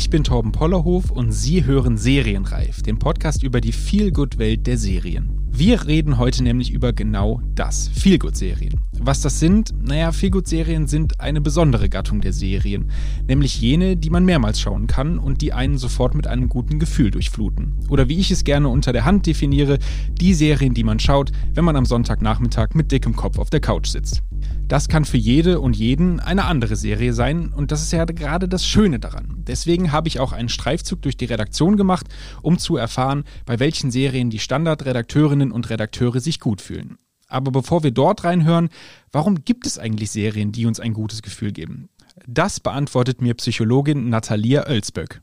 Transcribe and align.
Ich 0.00 0.08
bin 0.08 0.24
Torben 0.24 0.50
Pollerhof 0.50 1.10
und 1.10 1.30
Sie 1.30 1.66
hören 1.66 1.98
Serienreif, 1.98 2.80
den 2.80 2.98
Podcast 2.98 3.42
über 3.42 3.60
die 3.60 3.70
Feelgood-Welt 3.70 4.66
der 4.66 4.78
Serien. 4.78 5.40
Wir 5.52 5.86
reden 5.86 6.16
heute 6.16 6.42
nämlich 6.42 6.70
über 6.70 6.94
genau 6.94 7.42
das, 7.54 7.88
Feelgood-Serien. 7.88 8.80
Was 8.98 9.20
das 9.20 9.40
sind? 9.40 9.74
Naja, 9.78 10.10
Feelgood-Serien 10.10 10.86
sind 10.86 11.20
eine 11.20 11.42
besondere 11.42 11.90
Gattung 11.90 12.22
der 12.22 12.32
Serien, 12.32 12.90
nämlich 13.28 13.60
jene, 13.60 13.98
die 13.98 14.08
man 14.08 14.24
mehrmals 14.24 14.58
schauen 14.58 14.86
kann 14.86 15.18
und 15.18 15.42
die 15.42 15.52
einen 15.52 15.76
sofort 15.76 16.14
mit 16.14 16.26
einem 16.26 16.48
guten 16.48 16.78
Gefühl 16.78 17.10
durchfluten. 17.10 17.74
Oder 17.90 18.08
wie 18.08 18.20
ich 18.20 18.30
es 18.30 18.44
gerne 18.44 18.70
unter 18.70 18.94
der 18.94 19.04
Hand 19.04 19.26
definiere, 19.26 19.78
die 20.18 20.32
Serien, 20.32 20.72
die 20.72 20.84
man 20.84 20.98
schaut, 20.98 21.30
wenn 21.52 21.66
man 21.66 21.76
am 21.76 21.84
Sonntagnachmittag 21.84 22.68
mit 22.72 22.90
dickem 22.90 23.14
Kopf 23.14 23.38
auf 23.38 23.50
der 23.50 23.60
Couch 23.60 23.88
sitzt. 23.88 24.22
Das 24.70 24.88
kann 24.88 25.04
für 25.04 25.16
jede 25.16 25.58
und 25.58 25.74
jeden 25.74 26.20
eine 26.20 26.44
andere 26.44 26.76
Serie 26.76 27.12
sein 27.12 27.48
und 27.48 27.72
das 27.72 27.82
ist 27.82 27.92
ja 27.92 28.04
gerade 28.04 28.48
das 28.48 28.64
Schöne 28.64 29.00
daran. 29.00 29.42
Deswegen 29.48 29.89
habe 29.92 30.08
ich 30.08 30.20
auch 30.20 30.32
einen 30.32 30.48
Streifzug 30.48 31.02
durch 31.02 31.16
die 31.16 31.26
Redaktion 31.26 31.76
gemacht, 31.76 32.06
um 32.42 32.58
zu 32.58 32.76
erfahren, 32.76 33.24
bei 33.46 33.58
welchen 33.58 33.90
Serien 33.90 34.30
die 34.30 34.38
Standardredakteurinnen 34.38 35.52
und 35.52 35.70
Redakteure 35.70 36.20
sich 36.20 36.40
gut 36.40 36.60
fühlen. 36.60 36.98
Aber 37.28 37.52
bevor 37.52 37.82
wir 37.82 37.92
dort 37.92 38.24
reinhören, 38.24 38.70
warum 39.12 39.44
gibt 39.44 39.66
es 39.66 39.78
eigentlich 39.78 40.10
Serien, 40.10 40.52
die 40.52 40.66
uns 40.66 40.80
ein 40.80 40.92
gutes 40.92 41.22
Gefühl 41.22 41.52
geben? 41.52 41.88
Das 42.26 42.60
beantwortet 42.60 43.22
mir 43.22 43.34
Psychologin 43.34 44.08
Natalia 44.08 44.66
Oelsböck. 44.66 45.22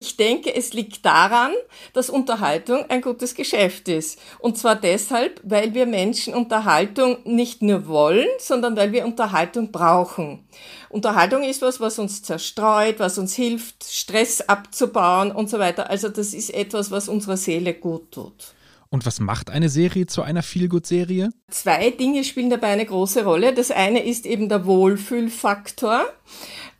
Ich 0.00 0.16
denke, 0.16 0.54
es 0.54 0.74
liegt 0.74 1.04
daran, 1.04 1.52
dass 1.92 2.08
Unterhaltung 2.08 2.88
ein 2.88 3.00
gutes 3.00 3.34
Geschäft 3.34 3.88
ist. 3.88 4.20
Und 4.38 4.56
zwar 4.56 4.76
deshalb, 4.76 5.40
weil 5.42 5.74
wir 5.74 5.86
Menschen 5.86 6.34
Unterhaltung 6.34 7.18
nicht 7.24 7.62
nur 7.62 7.88
wollen, 7.88 8.28
sondern 8.38 8.76
weil 8.76 8.92
wir 8.92 9.04
Unterhaltung 9.04 9.72
brauchen. 9.72 10.46
Unterhaltung 10.88 11.42
ist 11.42 11.62
was, 11.62 11.80
was 11.80 11.98
uns 11.98 12.22
zerstreut, 12.22 13.00
was 13.00 13.18
uns 13.18 13.34
hilft, 13.34 13.82
Stress 13.82 14.40
abzubauen 14.40 15.32
und 15.32 15.50
so 15.50 15.58
weiter. 15.58 15.90
Also 15.90 16.08
das 16.08 16.32
ist 16.32 16.50
etwas, 16.50 16.92
was 16.92 17.08
unserer 17.08 17.36
Seele 17.36 17.74
gut 17.74 18.12
tut. 18.12 18.54
Und 18.90 19.04
was 19.04 19.20
macht 19.20 19.50
eine 19.50 19.68
Serie 19.68 20.06
zu 20.06 20.22
einer 20.22 20.42
Feelgood-Serie? 20.42 21.30
Zwei 21.50 21.90
Dinge 21.90 22.24
spielen 22.24 22.48
dabei 22.48 22.68
eine 22.68 22.86
große 22.86 23.24
Rolle. 23.24 23.52
Das 23.52 23.70
eine 23.70 24.02
ist 24.02 24.24
eben 24.24 24.48
der 24.48 24.64
Wohlfühlfaktor. 24.64 26.06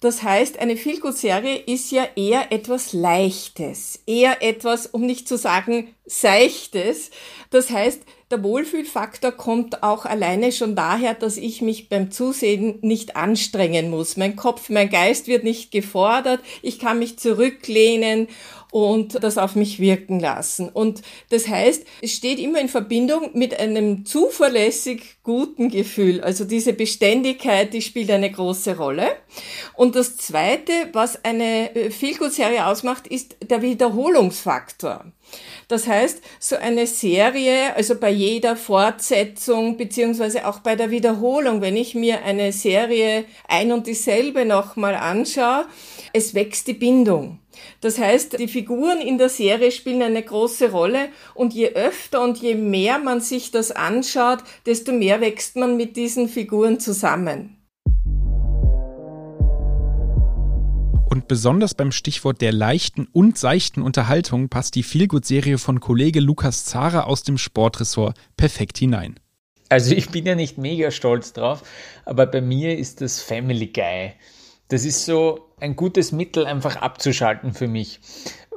Das 0.00 0.22
heißt, 0.22 0.60
eine 0.60 0.76
Feelgood-Serie 0.76 1.56
ist 1.56 1.90
ja 1.90 2.06
eher 2.14 2.52
etwas 2.52 2.92
Leichtes, 2.92 4.00
eher 4.06 4.42
etwas, 4.42 4.86
um 4.86 5.02
nicht 5.02 5.26
zu 5.26 5.36
sagen 5.36 5.94
Seichtes. 6.06 7.10
Das 7.50 7.70
heißt, 7.70 8.02
der 8.30 8.42
Wohlfühlfaktor 8.44 9.32
kommt 9.32 9.82
auch 9.82 10.04
alleine 10.04 10.52
schon 10.52 10.76
daher, 10.76 11.14
dass 11.14 11.36
ich 11.36 11.62
mich 11.62 11.88
beim 11.88 12.10
Zusehen 12.12 12.78
nicht 12.80 13.16
anstrengen 13.16 13.90
muss. 13.90 14.16
Mein 14.16 14.36
Kopf, 14.36 14.68
mein 14.68 14.88
Geist 14.88 15.26
wird 15.26 15.42
nicht 15.42 15.72
gefordert. 15.72 16.40
Ich 16.62 16.78
kann 16.78 17.00
mich 17.00 17.18
zurücklehnen 17.18 18.28
und 18.70 19.22
das 19.22 19.38
auf 19.38 19.54
mich 19.54 19.80
wirken 19.80 20.20
lassen. 20.20 20.68
Und 20.68 21.02
das 21.30 21.48
heißt, 21.48 21.84
es 22.02 22.12
steht 22.12 22.38
immer 22.38 22.60
in 22.60 22.68
Verbindung 22.68 23.30
mit 23.32 23.58
einem 23.58 24.04
zuverlässig 24.04 25.16
guten 25.22 25.70
Gefühl. 25.70 26.20
Also 26.20 26.44
diese 26.44 26.72
Beständigkeit, 26.72 27.72
die 27.72 27.82
spielt 27.82 28.10
eine 28.10 28.30
große 28.30 28.76
Rolle. 28.76 29.08
Und 29.74 29.96
das 29.96 30.16
Zweite, 30.16 30.72
was 30.92 31.24
eine 31.24 31.74
äh, 31.74 31.90
Feelgood-Serie 31.90 32.66
ausmacht, 32.66 33.06
ist 33.06 33.36
der 33.48 33.62
Wiederholungsfaktor. 33.62 35.06
Das 35.68 35.86
heißt, 35.86 36.22
so 36.40 36.56
eine 36.56 36.86
Serie, 36.86 37.76
also 37.76 37.94
bei 37.94 38.10
jeder 38.10 38.56
Fortsetzung 38.56 39.76
beziehungsweise 39.76 40.46
auch 40.46 40.60
bei 40.60 40.76
der 40.76 40.90
Wiederholung, 40.90 41.60
wenn 41.60 41.76
ich 41.76 41.94
mir 41.94 42.24
eine 42.24 42.52
Serie 42.52 43.26
ein 43.46 43.72
und 43.72 43.86
dieselbe 43.86 44.46
nochmal 44.46 44.94
anschaue, 44.94 45.66
es 46.14 46.34
wächst 46.34 46.66
die 46.68 46.74
Bindung. 46.74 47.38
Das 47.80 47.98
heißt, 47.98 48.38
die 48.38 48.48
Figuren 48.48 49.00
in 49.00 49.18
der 49.18 49.28
Serie 49.28 49.70
spielen 49.70 50.02
eine 50.02 50.22
große 50.22 50.70
Rolle 50.70 51.08
und 51.34 51.54
je 51.54 51.70
öfter 51.74 52.22
und 52.22 52.38
je 52.38 52.54
mehr 52.54 52.98
man 52.98 53.20
sich 53.20 53.50
das 53.50 53.70
anschaut, 53.70 54.38
desto 54.66 54.92
mehr 54.92 55.20
wächst 55.20 55.56
man 55.56 55.76
mit 55.76 55.96
diesen 55.96 56.28
Figuren 56.28 56.80
zusammen. 56.80 57.54
Und 61.10 61.26
besonders 61.26 61.74
beim 61.74 61.90
Stichwort 61.90 62.40
der 62.40 62.52
leichten 62.52 63.08
und 63.12 63.38
seichten 63.38 63.82
Unterhaltung 63.82 64.50
passt 64.50 64.74
die 64.74 64.82
Feelgood-Serie 64.82 65.58
von 65.58 65.80
Kollege 65.80 66.20
Lukas 66.20 66.64
Zara 66.64 67.04
aus 67.04 67.22
dem 67.22 67.38
Sportressort 67.38 68.16
perfekt 68.36 68.78
hinein. 68.78 69.18
Also 69.70 69.94
ich 69.94 70.10
bin 70.10 70.26
ja 70.26 70.34
nicht 70.34 70.58
mega 70.58 70.90
stolz 70.90 71.32
drauf, 71.32 71.62
aber 72.04 72.26
bei 72.26 72.40
mir 72.40 72.78
ist 72.78 73.00
das 73.00 73.20
Family 73.20 73.66
Guy. 73.68 74.12
Das 74.68 74.84
ist 74.84 75.06
so 75.06 75.48
ein 75.60 75.76
gutes 75.76 76.12
Mittel, 76.12 76.46
einfach 76.46 76.76
abzuschalten 76.76 77.54
für 77.54 77.68
mich. 77.68 78.00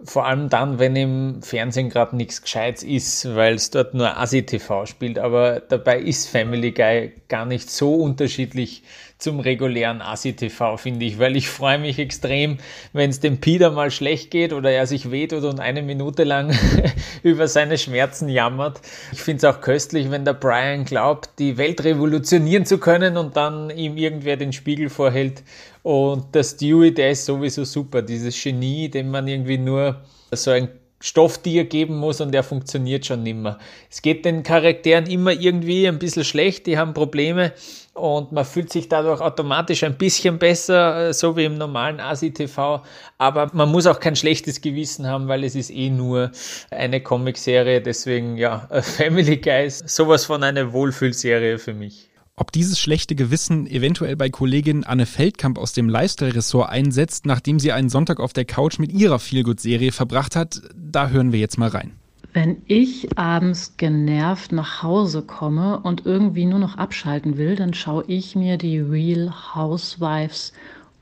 Vor 0.04 0.26
allem 0.26 0.50
dann, 0.50 0.80
wenn 0.80 0.96
im 0.96 1.42
Fernsehen 1.44 1.90
gerade 1.90 2.16
nichts 2.16 2.42
Gescheites 2.42 2.84
ist, 2.84 3.36
weil 3.36 3.56
es 3.56 3.70
dort 3.70 3.94
nur 3.94 4.18
ASI-TV 4.18 4.86
spielt. 4.86 5.20
Aber 5.20 5.60
dabei 5.60 6.00
ist 6.00 6.28
Family 6.28 6.72
Guy 6.72 7.12
gar 7.28 7.46
nicht 7.46 7.70
so 7.70 7.96
unterschiedlich 7.96 8.84
zum 9.22 9.40
regulären 9.40 10.02
ASI-TV, 10.02 10.78
finde 10.78 11.06
ich, 11.06 11.20
weil 11.20 11.36
ich 11.36 11.48
freue 11.48 11.78
mich 11.78 12.00
extrem, 12.00 12.58
wenn 12.92 13.12
es 13.12 13.20
dem 13.20 13.40
Peter 13.40 13.70
mal 13.70 13.92
schlecht 13.92 14.32
geht 14.32 14.52
oder 14.52 14.72
er 14.72 14.88
sich 14.88 15.12
wehtut 15.12 15.44
und 15.44 15.60
eine 15.60 15.84
Minute 15.84 16.24
lang 16.24 16.56
über 17.24 17.48
seine 17.48 17.78
Schmerzen 17.78 18.28
jammert. 18.28 18.82
Ich 19.12 19.22
finde 19.22 19.38
es 19.38 19.44
auch 19.46 19.62
köstlich, 19.62 20.10
wenn 20.10 20.26
der 20.26 20.34
Brian 20.34 20.86
glaubt, 20.86 21.30
die 21.38 21.58
Welt 21.58 21.84
revolutionieren 21.84 22.66
zu 22.66 22.80
können 22.80 23.16
und 23.16 23.38
dann 23.38 23.70
ihm 23.70 23.96
irgendwer 23.96 24.38
den 24.38 24.54
Spiegel 24.54 24.90
vorhält. 24.90 25.44
Und 25.84 26.36
der 26.36 26.44
Stewie, 26.44 26.92
der 26.92 27.12
ist 27.12 27.26
sowieso 27.26 27.64
super, 27.64 28.02
dieses 28.02 28.42
Genie, 28.42 28.90
dem 28.90 29.10
man 29.10 29.28
irgendwie 29.28 29.58
nur 29.58 29.91
so 30.32 30.52
ein 30.52 30.70
Stofftier 31.02 31.66
geben 31.66 31.98
muss 31.98 32.22
und 32.22 32.32
der 32.32 32.44
funktioniert 32.44 33.06
schon 33.06 33.24
nimmer. 33.24 33.58
Es 33.90 34.02
geht 34.02 34.24
den 34.24 34.44
Charakteren 34.44 35.08
immer 35.08 35.32
irgendwie 35.32 35.88
ein 35.88 35.98
bisschen 35.98 36.24
schlecht, 36.24 36.68
die 36.68 36.78
haben 36.78 36.94
Probleme 36.94 37.54
und 37.94 38.32
man 38.32 38.46
fühlt 38.46 38.72
sich 38.72 38.88
dadurch 38.88 39.20
automatisch 39.20 39.84
ein 39.84 39.98
bisschen 39.98 40.38
besser, 40.38 41.10
äh, 41.10 41.14
so 41.14 41.36
wie 41.36 41.46
im 41.46 41.58
normalen 41.58 42.00
ASI-TV. 42.00 42.84
Aber 43.18 43.50
man 43.54 43.70
muss 43.70 43.88
auch 43.88 44.00
kein 44.00 44.16
schlechtes 44.16 44.62
Gewissen 44.62 45.08
haben, 45.08 45.28
weil 45.28 45.44
es 45.44 45.56
ist 45.56 45.72
eh 45.72 45.90
nur 45.90 46.32
eine 46.70 47.02
Comicserie. 47.02 47.82
Deswegen, 47.82 48.38
ja, 48.38 48.70
Family 48.82 49.38
Guys, 49.38 49.80
sowas 49.88 50.26
von 50.26 50.44
einer 50.44 50.72
Wohlfühlserie 50.72 51.58
für 51.58 51.74
mich. 51.74 52.11
Ob 52.42 52.52
dieses 52.52 52.80
schlechte 52.80 53.14
Gewissen 53.14 53.68
eventuell 53.68 54.16
bei 54.16 54.32
Kollegin 54.32 54.84
Anne 54.84 55.06
Feldkamp 55.06 55.60
aus 55.60 55.74
dem 55.74 55.88
Lifestyle-Ressort 55.88 56.72
einsetzt, 56.72 57.28
nachdem 57.28 57.60
sie 57.60 57.72
einen 57.72 57.90
Sonntag 57.90 58.20
auf 58.20 58.34
der 58.34 58.46
Couch 58.46 58.80
mit 58.80 58.92
ihrer 58.92 59.20
Feelgood-Serie 59.20 59.92
verbracht 59.92 60.36
hat, 60.36 60.60
da 60.76 61.10
hören 61.10 61.34
wir 61.34 61.40
jetzt 61.40 61.60
mal 61.60 61.70
rein. 61.70 61.92
Wenn 62.34 62.64
ich 62.66 63.16
abends 63.16 63.78
genervt 63.78 64.54
nach 64.54 64.82
Hause 64.82 65.22
komme 65.22 65.82
und 65.82 66.08
irgendwie 66.08 66.48
nur 66.48 66.58
noch 66.58 66.80
abschalten 66.80 67.38
will, 67.38 67.56
dann 67.56 67.76
schaue 67.76 68.06
ich 68.08 68.36
mir 68.36 68.58
die 68.58 68.80
Real 68.80 69.32
Housewives 69.54 70.52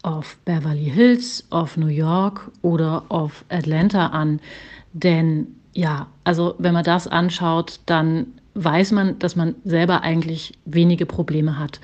of 0.04 0.36
Beverly 0.44 0.92
Hills, 0.92 1.46
of 1.52 1.78
New 1.78 1.88
York 1.88 2.52
oder 2.64 3.06
of 3.08 3.46
Atlanta 3.48 4.08
an. 4.08 4.42
Denn 4.92 5.48
ja, 5.72 6.08
also 6.26 6.56
wenn 6.58 6.74
man 6.74 6.84
das 6.84 7.08
anschaut, 7.08 7.80
dann 7.86 8.28
weiß 8.64 8.92
man, 8.92 9.20
dass 9.20 9.36
man 9.36 9.56
selber 9.64 10.02
eigentlich 10.02 10.54
wenige 10.66 11.06
Probleme 11.06 11.58
hat. 11.58 11.80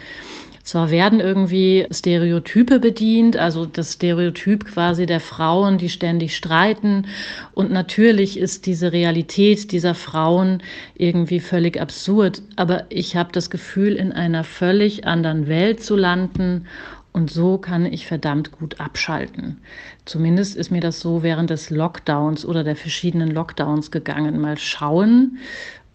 Zwar 0.66 0.89
werden 0.89 1.19
irgendwie 1.19 1.86
Stereotype 1.92 2.80
bedient, 2.80 3.38
also 3.38 3.68
das 3.68 3.94
Stereotyp 3.94 4.66
quasi 4.66 5.06
der 5.06 5.19
Frauen, 5.19 5.77
die 5.77 5.89
ständig 5.89 6.36
streiten. 6.36 7.06
Und 7.54 7.72
natürlich 7.72 8.39
ist 8.39 8.66
diese 8.66 8.92
Realität 8.92 9.72
dieser 9.72 9.94
Frauen 9.94 10.63
irgendwie 10.95 11.39
völlig 11.39 11.80
absurd. 11.80 12.42
Aber 12.56 12.86
ich 12.89 13.16
habe 13.16 13.31
das 13.31 13.51
Gefühl, 13.51 13.94
in 13.94 14.12
einer 14.12 14.44
völlig 14.44 15.06
anderen 15.06 15.48
Welt 15.48 15.83
zu 15.83 15.95
landen. 15.95 16.66
Und 17.13 17.30
so 17.30 17.60
kann 17.60 17.86
ich 17.86 18.07
verdammt 18.07 18.51
gut 18.51 18.80
abschalten. 18.80 19.62
Zumindest 20.06 20.57
ist 20.57 20.71
mir 20.71 20.81
das 20.81 21.00
so 21.00 21.21
während 21.21 21.51
des 21.51 21.69
Lockdowns 21.69 22.44
oder 22.44 22.63
der 22.63 22.75
verschiedenen 22.75 23.30
Lockdowns 23.30 23.92
gegangen. 23.92 24.42
Mal 24.42 24.57
schauen, 24.57 25.38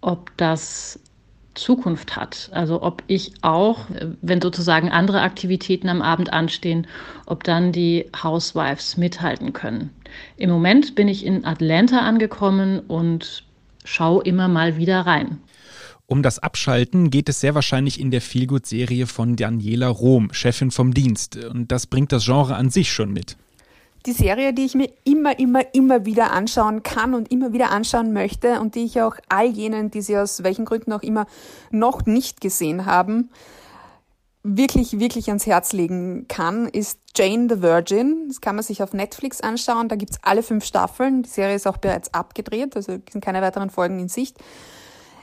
ob 0.00 0.36
das 0.36 0.98
Zukunft 1.54 2.16
hat. 2.16 2.50
Also 2.52 2.82
ob 2.82 3.02
ich 3.06 3.32
auch, 3.42 3.86
wenn 4.22 4.40
sozusagen 4.40 4.90
andere 4.90 5.20
Aktivitäten 5.20 5.88
am 5.88 6.02
Abend 6.02 6.32
anstehen, 6.32 6.86
ob 7.26 7.44
dann 7.44 7.72
die 7.72 8.06
Housewives 8.22 8.96
mithalten 8.96 9.52
können. 9.52 9.90
Im 10.36 10.50
Moment 10.50 10.94
bin 10.94 11.08
ich 11.08 11.24
in 11.24 11.44
Atlanta 11.44 12.00
angekommen 12.00 12.80
und 12.80 13.44
schaue 13.84 14.22
immer 14.24 14.48
mal 14.48 14.76
wieder 14.76 15.00
rein. 15.00 15.38
Um 16.06 16.22
das 16.24 16.40
Abschalten 16.40 17.10
geht 17.10 17.28
es 17.28 17.40
sehr 17.40 17.54
wahrscheinlich 17.54 18.00
in 18.00 18.10
der 18.10 18.20
Feelgood-Serie 18.20 19.06
von 19.06 19.36
Daniela 19.36 19.86
Rohm, 19.86 20.32
Chefin 20.32 20.72
vom 20.72 20.92
Dienst. 20.92 21.36
Und 21.36 21.70
das 21.70 21.86
bringt 21.86 22.10
das 22.10 22.24
Genre 22.24 22.56
an 22.56 22.70
sich 22.70 22.92
schon 22.92 23.12
mit. 23.12 23.36
Die 24.06 24.12
Serie, 24.12 24.54
die 24.54 24.64
ich 24.64 24.74
mir 24.74 24.90
immer, 25.04 25.38
immer, 25.38 25.74
immer 25.74 26.06
wieder 26.06 26.32
anschauen 26.32 26.82
kann 26.82 27.14
und 27.14 27.30
immer 27.30 27.52
wieder 27.52 27.70
anschauen 27.70 28.12
möchte 28.12 28.60
und 28.60 28.74
die 28.74 28.84
ich 28.84 29.00
auch 29.02 29.16
all 29.28 29.46
jenen, 29.46 29.90
die 29.90 30.00
sie 30.00 30.16
aus 30.16 30.42
welchen 30.42 30.64
Gründen 30.64 30.92
auch 30.92 31.02
immer 31.02 31.26
noch 31.70 32.06
nicht 32.06 32.40
gesehen 32.40 32.86
haben, 32.86 33.30
wirklich, 34.42 34.98
wirklich 34.98 35.28
ans 35.28 35.46
Herz 35.46 35.72
legen 35.72 36.26
kann, 36.28 36.66
ist 36.66 36.98
Jane 37.14 37.46
the 37.50 37.62
Virgin. 37.62 38.28
Das 38.28 38.40
kann 38.40 38.56
man 38.56 38.64
sich 38.64 38.82
auf 38.82 38.92
Netflix 38.92 39.40
anschauen. 39.40 39.88
Da 39.88 39.96
gibt's 39.96 40.18
alle 40.22 40.42
fünf 40.42 40.64
Staffeln. 40.64 41.22
Die 41.22 41.28
Serie 41.28 41.56
ist 41.56 41.66
auch 41.66 41.76
bereits 41.76 42.14
abgedreht, 42.14 42.76
also 42.76 42.98
sind 43.10 43.24
keine 43.24 43.42
weiteren 43.42 43.70
Folgen 43.70 43.98
in 43.98 44.08
Sicht. 44.08 44.38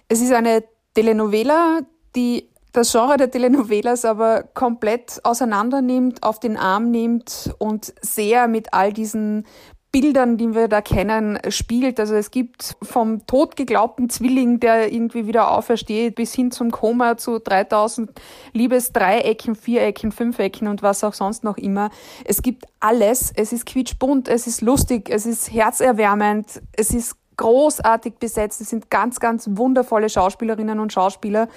Es 0.07 0.21
ist 0.21 0.31
eine 0.31 0.63
Telenovela, 0.93 1.79
die 2.15 2.49
das 2.73 2.91
Genre 2.91 3.17
der 3.17 3.31
Telenovelas 3.31 4.05
aber 4.05 4.43
komplett 4.43 5.19
auseinander 5.23 5.81
nimmt, 5.81 6.23
auf 6.23 6.39
den 6.39 6.57
Arm 6.57 6.91
nimmt 6.91 7.53
und 7.57 7.93
sehr 8.01 8.47
mit 8.47 8.73
all 8.73 8.93
diesen 8.93 9.45
Bildern, 9.91 10.37
die 10.37 10.53
wir 10.53 10.67
da 10.67 10.81
kennen, 10.81 11.39
spielt. 11.49 11.99
Also 11.99 12.15
es 12.15 12.29
gibt 12.29 12.75
vom 12.81 13.25
totgeglaubten 13.25 14.09
Zwilling, 14.09 14.59
der 14.59 14.91
irgendwie 14.93 15.27
wieder 15.27 15.49
aufersteht, 15.49 16.15
bis 16.15 16.33
hin 16.33 16.51
zum 16.51 16.71
Koma 16.71 17.17
zu 17.17 17.39
3000 17.39 18.11
Liebesdreiecken, 18.53 19.55
Vierecken, 19.55 20.11
Fünfecken 20.11 20.67
und 20.67 20.83
was 20.83 21.03
auch 21.03 21.13
sonst 21.13 21.43
noch 21.43 21.57
immer. 21.57 21.89
Es 22.25 22.41
gibt 22.41 22.65
alles. 22.79 23.31
Es 23.35 23.53
ist 23.53 23.65
quietschbunt, 23.65 24.27
es 24.27 24.45
ist 24.45 24.61
lustig, 24.61 25.09
es 25.09 25.25
ist 25.25 25.51
herzerwärmend, 25.51 26.61
es 26.73 26.93
ist 26.93 27.15
großartig 27.37 28.15
besetzt. 28.15 28.59
Es 28.61 28.69
sind 28.69 28.89
ganz, 28.89 29.19
ganz 29.19 29.47
wundervolle 29.51 30.09
Schauspielerinnen 30.09 30.79
und 30.79 30.91
Schauspieler. 30.91 31.47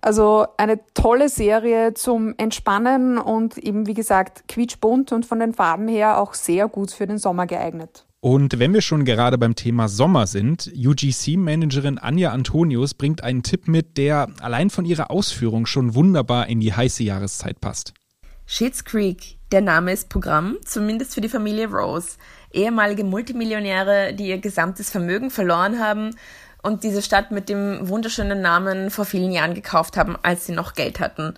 Also 0.00 0.46
eine 0.56 0.80
tolle 0.94 1.28
Serie 1.28 1.94
zum 1.94 2.34
Entspannen 2.38 3.18
und 3.18 3.58
eben 3.58 3.86
wie 3.86 3.94
gesagt 3.94 4.48
quietschbunt 4.48 5.12
und 5.12 5.26
von 5.26 5.40
den 5.40 5.52
Farben 5.52 5.88
her 5.88 6.18
auch 6.18 6.34
sehr 6.34 6.68
gut 6.68 6.90
für 6.90 7.06
den 7.06 7.18
Sommer 7.18 7.46
geeignet. 7.46 8.06
Und 8.22 8.58
wenn 8.58 8.74
wir 8.74 8.82
schon 8.82 9.06
gerade 9.06 9.38
beim 9.38 9.54
Thema 9.54 9.88
Sommer 9.88 10.26
sind, 10.26 10.70
UGC-Managerin 10.74 11.98
Anja 11.98 12.32
Antonius 12.32 12.92
bringt 12.92 13.24
einen 13.24 13.42
Tipp 13.42 13.66
mit, 13.66 13.96
der 13.96 14.28
allein 14.40 14.68
von 14.68 14.84
ihrer 14.84 15.10
Ausführung 15.10 15.64
schon 15.64 15.94
wunderbar 15.94 16.46
in 16.48 16.60
die 16.60 16.74
heiße 16.74 17.02
Jahreszeit 17.02 17.62
passt. 17.62 17.94
Schitt's 18.44 18.84
Creek, 18.84 19.38
der 19.52 19.62
Name 19.62 19.92
ist 19.92 20.10
Programm, 20.10 20.58
zumindest 20.64 21.14
für 21.14 21.22
die 21.22 21.28
Familie 21.28 21.68
Rose. 21.68 22.18
Ehemalige 22.52 23.04
Multimillionäre, 23.04 24.12
die 24.12 24.28
ihr 24.28 24.38
gesamtes 24.38 24.90
Vermögen 24.90 25.30
verloren 25.30 25.78
haben 25.78 26.10
und 26.62 26.84
diese 26.84 27.02
Stadt 27.02 27.30
mit 27.30 27.48
dem 27.48 27.88
wunderschönen 27.88 28.40
Namen 28.40 28.90
vor 28.90 29.04
vielen 29.04 29.32
Jahren 29.32 29.54
gekauft 29.54 29.96
haben, 29.96 30.16
als 30.22 30.46
sie 30.46 30.52
noch 30.52 30.74
Geld 30.74 31.00
hatten. 31.00 31.34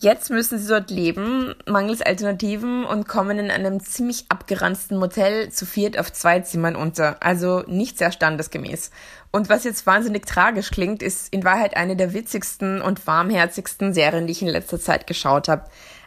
Jetzt 0.00 0.30
müssen 0.30 0.60
sie 0.60 0.68
dort 0.68 0.90
leben, 0.90 1.56
mangels 1.66 2.02
Alternativen 2.02 2.84
und 2.84 3.08
kommen 3.08 3.36
in 3.40 3.50
einem 3.50 3.80
ziemlich 3.80 4.26
abgeranzten 4.28 4.96
Motel 4.96 5.50
zu 5.50 5.66
viert 5.66 5.98
auf 5.98 6.12
zwei 6.12 6.38
Zimmern 6.38 6.76
unter. 6.76 7.16
Also 7.18 7.64
nicht 7.66 7.98
sehr 7.98 8.12
standesgemäß. 8.12 8.92
Und 9.32 9.48
was 9.48 9.64
jetzt 9.64 9.86
wahnsinnig 9.86 10.24
tragisch 10.24 10.70
klingt, 10.70 11.02
ist 11.02 11.32
in 11.32 11.42
Wahrheit 11.42 11.76
eine 11.76 11.96
der 11.96 12.14
witzigsten 12.14 12.80
und 12.80 13.08
warmherzigsten 13.08 13.92
Serien, 13.92 14.28
die 14.28 14.32
ich 14.32 14.42
in 14.42 14.48
letzter 14.48 14.78
Zeit 14.78 15.08
geschaut 15.08 15.48
habe. 15.48 15.64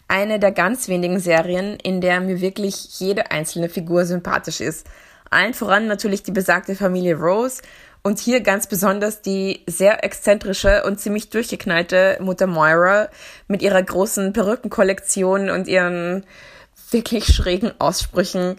Eine 0.07 0.39
der 0.39 0.53
ganz 0.53 0.87
wenigen 0.87 1.19
Serien, 1.19 1.75
in 1.75 1.99
der 1.99 2.21
mir 2.21 2.39
wirklich 2.39 2.97
jede 2.99 3.29
einzelne 3.31 3.67
Figur 3.67 4.05
sympathisch 4.05 4.61
ist. 4.61 4.87
Allen 5.29 5.53
voran 5.53 5.87
natürlich 5.87 6.23
die 6.23 6.31
besagte 6.31 6.75
Familie 6.75 7.17
Rose 7.17 7.61
und 8.03 8.19
hier 8.19 8.41
ganz 8.41 8.67
besonders 8.67 9.21
die 9.21 9.61
sehr 9.67 10.03
exzentrische 10.03 10.83
und 10.83 10.99
ziemlich 10.99 11.29
durchgeknallte 11.29 12.17
Mutter 12.19 12.47
Moira 12.47 13.09
mit 13.47 13.61
ihrer 13.61 13.81
großen 13.81 14.33
Perückenkollektion 14.33 15.49
und 15.49 15.67
ihren 15.67 16.25
wirklich 16.89 17.27
schrägen 17.27 17.71
Aussprüchen. 17.79 18.57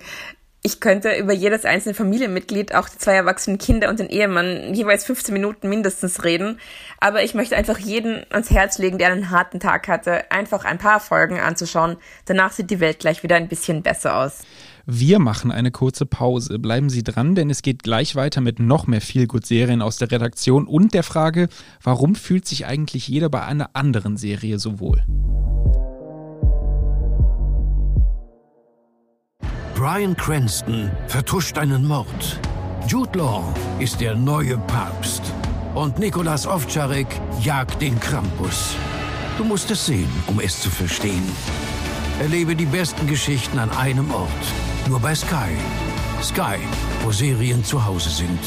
Ich 0.64 0.78
könnte 0.78 1.16
über 1.16 1.32
jedes 1.32 1.64
einzelne 1.64 1.92
Familienmitglied, 1.92 2.72
auch 2.72 2.88
die 2.88 2.98
zwei 2.98 3.14
erwachsenen 3.14 3.58
Kinder 3.58 3.88
und 3.88 3.98
den 3.98 4.08
Ehemann, 4.08 4.74
jeweils 4.74 5.04
15 5.04 5.32
Minuten 5.32 5.68
mindestens 5.68 6.22
reden. 6.22 6.60
Aber 7.00 7.24
ich 7.24 7.34
möchte 7.34 7.56
einfach 7.56 7.78
jeden 7.78 8.24
ans 8.30 8.50
Herz 8.50 8.78
legen, 8.78 8.98
der 8.98 9.10
einen 9.10 9.30
harten 9.30 9.58
Tag 9.58 9.88
hatte, 9.88 10.30
einfach 10.30 10.64
ein 10.64 10.78
paar 10.78 11.00
Folgen 11.00 11.40
anzuschauen. 11.40 11.96
Danach 12.26 12.52
sieht 12.52 12.70
die 12.70 12.78
Welt 12.78 13.00
gleich 13.00 13.24
wieder 13.24 13.34
ein 13.34 13.48
bisschen 13.48 13.82
besser 13.82 14.16
aus. 14.16 14.44
Wir 14.86 15.20
machen 15.20 15.52
eine 15.52 15.70
kurze 15.70 16.06
Pause. 16.06 16.58
Bleiben 16.58 16.90
Sie 16.90 17.04
dran, 17.04 17.34
denn 17.34 17.50
es 17.50 17.62
geht 17.62 17.82
gleich 17.84 18.16
weiter 18.16 18.40
mit 18.40 18.58
noch 18.58 18.86
mehr 18.86 19.00
Feelgood-Serien 19.00 19.80
aus 19.80 19.96
der 19.96 20.10
Redaktion 20.10 20.66
und 20.66 20.92
der 20.92 21.04
Frage, 21.04 21.48
warum 21.82 22.16
fühlt 22.16 22.46
sich 22.46 22.66
eigentlich 22.66 23.06
jeder 23.06 23.28
bei 23.28 23.44
einer 23.44 23.70
anderen 23.74 24.16
Serie 24.16 24.58
so 24.58 24.80
wohl? 24.80 25.04
Brian 29.74 30.16
Cranston 30.16 30.90
vertuscht 31.06 31.58
einen 31.58 31.86
Mord. 31.86 32.40
Jude 32.88 33.18
Law 33.18 33.54
ist 33.78 34.00
der 34.00 34.16
neue 34.16 34.58
Papst. 34.58 35.22
Und 35.74 35.98
Nikolas 35.98 36.46
Ovtcharek 36.46 37.06
jagt 37.40 37.80
den 37.80 37.98
Krampus. 37.98 38.76
Du 39.38 39.44
musst 39.44 39.70
es 39.70 39.86
sehen, 39.86 40.10
um 40.26 40.40
es 40.40 40.60
zu 40.60 40.68
verstehen. 40.70 41.24
Erlebe 42.20 42.54
die 42.54 42.66
besten 42.66 43.06
Geschichten 43.06 43.58
an 43.58 43.70
einem 43.70 44.10
Ort. 44.10 44.71
Nur 44.88 44.98
bei 44.98 45.14
Sky. 45.14 45.50
Sky, 46.20 46.56
wo 47.02 47.12
Serien 47.12 47.64
zu 47.64 47.84
Hause 47.84 48.10
sind. 48.10 48.40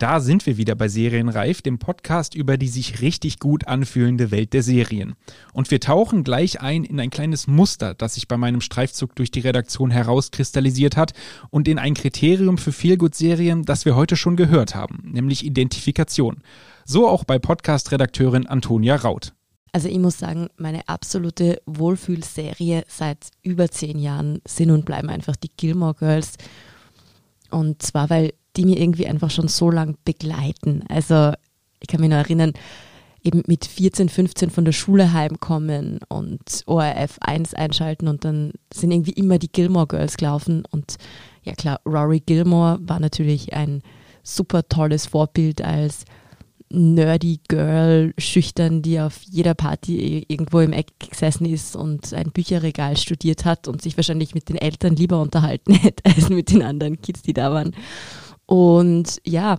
Da 0.00 0.18
sind 0.18 0.44
wir 0.44 0.56
wieder 0.56 0.74
bei 0.74 0.88
Serienreif, 0.88 1.62
dem 1.62 1.78
Podcast 1.78 2.34
über 2.34 2.56
die 2.56 2.66
sich 2.66 3.00
richtig 3.00 3.38
gut 3.38 3.68
anfühlende 3.68 4.32
Welt 4.32 4.52
der 4.52 4.64
Serien. 4.64 5.14
Und 5.52 5.70
wir 5.70 5.78
tauchen 5.78 6.24
gleich 6.24 6.60
ein 6.60 6.82
in 6.82 6.98
ein 6.98 7.10
kleines 7.10 7.46
Muster, 7.46 7.94
das 7.94 8.14
sich 8.14 8.26
bei 8.26 8.36
meinem 8.36 8.60
Streifzug 8.60 9.14
durch 9.14 9.30
die 9.30 9.40
Redaktion 9.40 9.92
herauskristallisiert 9.92 10.96
hat 10.96 11.12
und 11.48 11.68
in 11.68 11.78
ein 11.78 11.94
Kriterium 11.94 12.58
für 12.58 12.72
Feelgood-Serien, 12.72 13.62
das 13.62 13.84
wir 13.84 13.94
heute 13.94 14.16
schon 14.16 14.34
gehört 14.34 14.74
haben, 14.74 14.98
nämlich 15.04 15.44
Identifikation. 15.44 16.42
So 16.84 17.08
auch 17.08 17.22
bei 17.22 17.38
Podcast-Redakteurin 17.38 18.46
Antonia 18.46 18.96
Raut. 18.96 19.32
Also 19.74 19.88
ich 19.88 19.98
muss 19.98 20.18
sagen, 20.18 20.50
meine 20.56 20.88
absolute 20.88 21.60
Wohlfühlserie 21.66 22.84
seit 22.86 23.18
über 23.42 23.68
zehn 23.68 23.98
Jahren 23.98 24.40
sind 24.46 24.70
und 24.70 24.84
bleiben 24.84 25.08
einfach 25.08 25.34
die 25.34 25.50
Gilmore 25.56 25.94
Girls. 25.94 26.34
Und 27.50 27.82
zwar, 27.82 28.08
weil 28.08 28.34
die 28.54 28.66
mir 28.66 28.78
irgendwie 28.78 29.08
einfach 29.08 29.32
schon 29.32 29.48
so 29.48 29.72
lang 29.72 29.96
begleiten. 30.04 30.84
Also 30.88 31.32
ich 31.80 31.88
kann 31.88 32.00
mich 32.00 32.08
noch 32.08 32.18
erinnern, 32.18 32.52
eben 33.24 33.42
mit 33.48 33.64
14, 33.64 34.08
15 34.08 34.50
von 34.50 34.64
der 34.64 34.70
Schule 34.70 35.12
heimkommen 35.12 35.98
und 36.08 36.62
ORF 36.66 37.16
1 37.20 37.54
einschalten 37.54 38.06
und 38.06 38.24
dann 38.24 38.52
sind 38.72 38.92
irgendwie 38.92 39.14
immer 39.14 39.40
die 39.40 39.50
Gilmore 39.50 39.88
Girls 39.88 40.16
gelaufen. 40.16 40.62
Und 40.70 40.98
ja 41.42 41.52
klar, 41.54 41.80
Rory 41.84 42.20
Gilmore 42.20 42.78
war 42.80 43.00
natürlich 43.00 43.54
ein 43.54 43.82
super 44.22 44.68
tolles 44.68 45.06
Vorbild 45.06 45.62
als 45.62 46.04
nerdy 46.74 47.40
Girl, 47.48 48.12
schüchtern, 48.18 48.82
die 48.82 49.00
auf 49.00 49.22
jeder 49.22 49.54
Party 49.54 50.24
irgendwo 50.28 50.60
im 50.60 50.72
Eck 50.72 50.88
gesessen 50.98 51.46
ist 51.46 51.76
und 51.76 52.12
ein 52.12 52.32
Bücherregal 52.32 52.96
studiert 52.96 53.44
hat 53.44 53.68
und 53.68 53.82
sich 53.82 53.96
wahrscheinlich 53.96 54.34
mit 54.34 54.48
den 54.48 54.56
Eltern 54.56 54.96
lieber 54.96 55.20
unterhalten 55.20 55.72
hätte 55.74 56.04
als 56.04 56.28
mit 56.28 56.50
den 56.50 56.62
anderen 56.62 57.00
Kids, 57.00 57.22
die 57.22 57.32
da 57.32 57.52
waren. 57.52 57.74
Und 58.46 59.20
ja, 59.24 59.58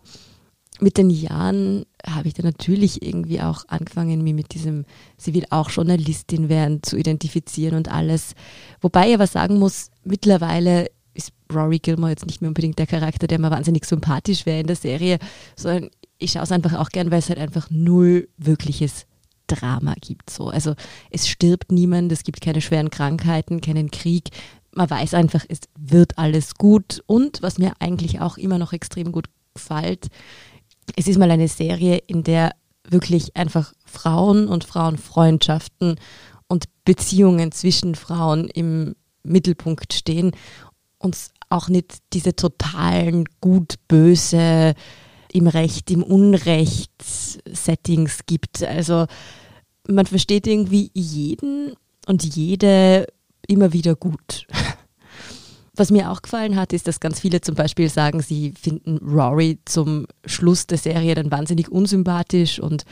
mit 0.79 0.97
den 0.97 1.09
Jahren 1.09 1.85
habe 2.05 2.27
ich 2.27 2.33
dann 2.33 2.45
natürlich 2.45 3.01
irgendwie 3.01 3.41
auch 3.41 3.63
angefangen, 3.67 4.23
mich 4.23 4.33
mit 4.33 4.53
diesem, 4.53 4.85
sie 5.17 5.33
will 5.33 5.45
auch 5.49 5.69
Journalistin 5.69 6.49
werden, 6.49 6.83
zu 6.83 6.97
identifizieren 6.97 7.77
und 7.77 7.89
alles. 7.89 8.35
Wobei 8.81 9.09
ich 9.09 9.15
aber 9.15 9.27
sagen 9.27 9.57
muss, 9.57 9.89
mittlerweile 10.03 10.87
ist 11.13 11.31
Rory 11.53 11.79
Gilmore 11.79 12.11
jetzt 12.11 12.25
nicht 12.25 12.41
mehr 12.41 12.49
unbedingt 12.49 12.77
der 12.77 12.87
Charakter, 12.87 13.27
der 13.27 13.39
mir 13.39 13.51
wahnsinnig 13.51 13.85
sympathisch 13.85 14.45
wäre 14.45 14.59
in 14.59 14.67
der 14.67 14.75
Serie, 14.75 15.17
sondern 15.55 15.89
ich 16.17 16.31
schaue 16.31 16.43
es 16.43 16.51
einfach 16.51 16.73
auch 16.73 16.89
gern, 16.89 17.11
weil 17.11 17.19
es 17.19 17.29
halt 17.29 17.39
einfach 17.39 17.69
null 17.69 18.29
wirkliches 18.37 19.05
Drama 19.47 19.93
gibt. 19.99 20.29
So. 20.29 20.49
Also 20.49 20.75
es 21.11 21.27
stirbt 21.27 21.71
niemand, 21.71 22.11
es 22.11 22.23
gibt 22.23 22.41
keine 22.41 22.61
schweren 22.61 22.89
Krankheiten, 22.89 23.61
keinen 23.61 23.91
Krieg. 23.91 24.29
Man 24.71 24.89
weiß 24.89 25.13
einfach, 25.13 25.45
es 25.47 25.59
wird 25.77 26.17
alles 26.17 26.55
gut. 26.55 27.03
Und 27.05 27.41
was 27.41 27.57
mir 27.57 27.73
eigentlich 27.79 28.21
auch 28.21 28.37
immer 28.37 28.57
noch 28.57 28.73
extrem 28.73 29.11
gut 29.11 29.27
gefällt, 29.53 30.07
es 30.95 31.07
ist 31.07 31.17
mal 31.17 31.31
eine 31.31 31.47
Serie, 31.47 31.97
in 32.07 32.23
der 32.23 32.55
wirklich 32.87 33.35
einfach 33.35 33.73
Frauen 33.85 34.47
und 34.47 34.63
Frauenfreundschaften 34.63 35.99
und 36.47 36.65
Beziehungen 36.83 37.51
zwischen 37.51 37.95
Frauen 37.95 38.47
im 38.47 38.95
Mittelpunkt 39.23 39.93
stehen 39.93 40.31
und 40.99 41.17
auch 41.49 41.67
nicht 41.69 41.97
diese 42.13 42.35
totalen 42.35 43.25
gut-böse 43.41 44.75
im 45.35 45.47
Recht, 45.47 45.91
im 45.91 46.01
Unrecht 46.01 46.91
Settings 47.03 48.19
gibt. 48.25 48.63
Also 48.63 49.05
man 49.87 50.05
versteht 50.05 50.47
irgendwie 50.47 50.91
jeden 50.93 51.73
und 52.07 52.23
jede 52.23 53.05
immer 53.47 53.73
wieder 53.73 53.95
gut. 53.95 54.47
Was 55.75 55.91
mir 55.91 56.09
auch 56.09 56.21
gefallen 56.21 56.55
hat, 56.55 56.71
ist, 56.71 56.87
dass 56.87 57.01
ganz 57.01 57.19
viele 57.19 57.41
zum 57.41 57.55
Beispiel 57.55 57.89
sagen, 57.89 58.21
sie 58.21 58.53
finden 58.53 58.97
Rory 58.97 59.59
zum 59.65 60.07
Schluss 60.25 60.67
der 60.67 60.77
Serie 60.77 61.15
dann 61.15 61.31
wahnsinnig 61.31 61.69
unsympathisch 61.69 62.59
und 62.59 62.85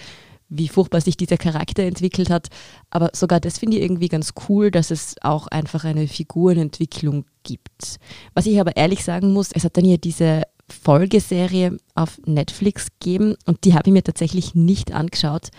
wie 0.50 0.68
furchtbar 0.68 1.00
sich 1.00 1.16
dieser 1.16 1.38
Charakter 1.38 1.84
entwickelt 1.84 2.30
hat. 2.30 2.50
Aber 2.90 3.10
sogar 3.14 3.40
das 3.40 3.58
finde 3.58 3.78
ich 3.78 3.84
irgendwie 3.84 4.10
ganz 4.10 4.34
cool, 4.50 4.70
dass 4.70 4.92
es 4.92 5.16
auch 5.22 5.48
einfach 5.48 5.86
eine 5.86 6.10
Figurenentwicklung 6.10 7.26
gibt. 7.44 8.00
Was 8.34 8.46
ich 8.46 8.60
aber 8.60 8.76
ehrlich 8.76 9.04
sagen 9.06 9.32
muss, 9.32 9.54
es 9.54 9.64
hat 9.64 9.78
dann 9.78 9.86
hier 9.86 9.98
diese 9.98 10.44
Folgeserie 10.74 11.78
auf 11.96 12.20
Netflix 12.26 12.88
gegeben 13.00 13.36
und 13.46 13.64
die 13.64 13.74
habe 13.74 13.90
ich 13.90 13.94
mir 13.94 14.04
tatsächlich 14.04 14.56
nicht 14.56 14.92
angeschaut, 14.92 15.50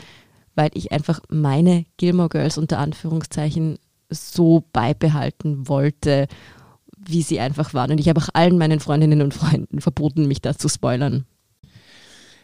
weil 0.54 0.70
ich 0.74 0.92
einfach 0.92 1.20
meine 1.28 1.86
Gilmore 1.96 2.28
Girls 2.28 2.58
unter 2.58 2.78
Anführungszeichen 2.78 3.78
so 4.10 4.64
beibehalten 4.72 5.68
wollte, 5.68 6.28
wie 6.96 7.22
sie 7.22 7.40
einfach 7.40 7.74
waren. 7.74 7.92
Und 7.92 7.98
ich 7.98 8.08
habe 8.08 8.20
auch 8.20 8.28
allen 8.32 8.58
meinen 8.58 8.80
Freundinnen 8.80 9.22
und 9.22 9.34
Freunden 9.34 9.80
verboten, 9.80 10.28
mich 10.28 10.42
da 10.42 10.56
zu 10.56 10.68
spoilern. 10.68 11.24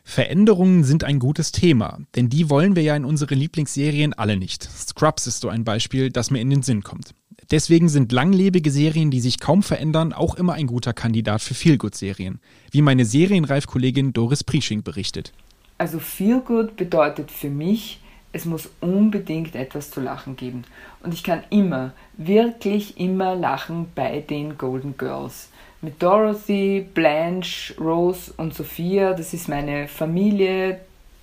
Veränderungen 0.02 0.82
sind 0.82 1.04
ein 1.04 1.18
gutes 1.18 1.52
Thema, 1.52 1.98
denn 2.16 2.28
die 2.28 2.50
wollen 2.50 2.74
wir 2.74 2.82
ja 2.82 2.96
in 2.96 3.04
unseren 3.04 3.38
Lieblingsserien 3.38 4.12
alle 4.14 4.36
nicht. 4.36 4.64
Scrubs 4.64 5.26
ist 5.26 5.40
so 5.40 5.48
ein 5.48 5.64
Beispiel, 5.64 6.10
das 6.10 6.30
mir 6.30 6.40
in 6.40 6.50
den 6.50 6.62
Sinn 6.62 6.82
kommt. 6.82 7.14
Deswegen 7.50 7.88
sind 7.88 8.12
langlebige 8.12 8.70
Serien, 8.70 9.10
die 9.10 9.20
sich 9.20 9.40
kaum 9.40 9.62
verändern, 9.62 10.12
auch 10.12 10.36
immer 10.36 10.52
ein 10.52 10.68
guter 10.68 10.92
Kandidat 10.92 11.42
für 11.42 11.54
Feelgood-Serien, 11.54 12.38
wie 12.70 12.82
meine 12.82 13.04
Serienreif-Kollegin 13.04 14.12
Doris 14.12 14.44
Priesching 14.44 14.84
berichtet. 14.84 15.32
Also 15.76 15.98
Feelgood 15.98 16.76
bedeutet 16.76 17.30
für 17.30 17.50
mich, 17.50 18.00
es 18.32 18.44
muss 18.44 18.70
unbedingt 18.80 19.56
etwas 19.56 19.90
zu 19.90 20.00
lachen 20.00 20.36
geben. 20.36 20.62
Und 21.02 21.12
ich 21.12 21.24
kann 21.24 21.42
immer, 21.50 21.92
wirklich 22.16 23.00
immer 23.00 23.34
lachen 23.34 23.86
bei 23.96 24.20
den 24.20 24.56
Golden 24.56 24.96
Girls. 24.96 25.48
Mit 25.82 26.00
Dorothy, 26.00 26.86
Blanche, 26.94 27.74
Rose 27.80 28.32
und 28.36 28.54
Sophia, 28.54 29.14
das 29.14 29.32
ist 29.32 29.48
meine 29.48 29.88
Familie, 29.88 30.78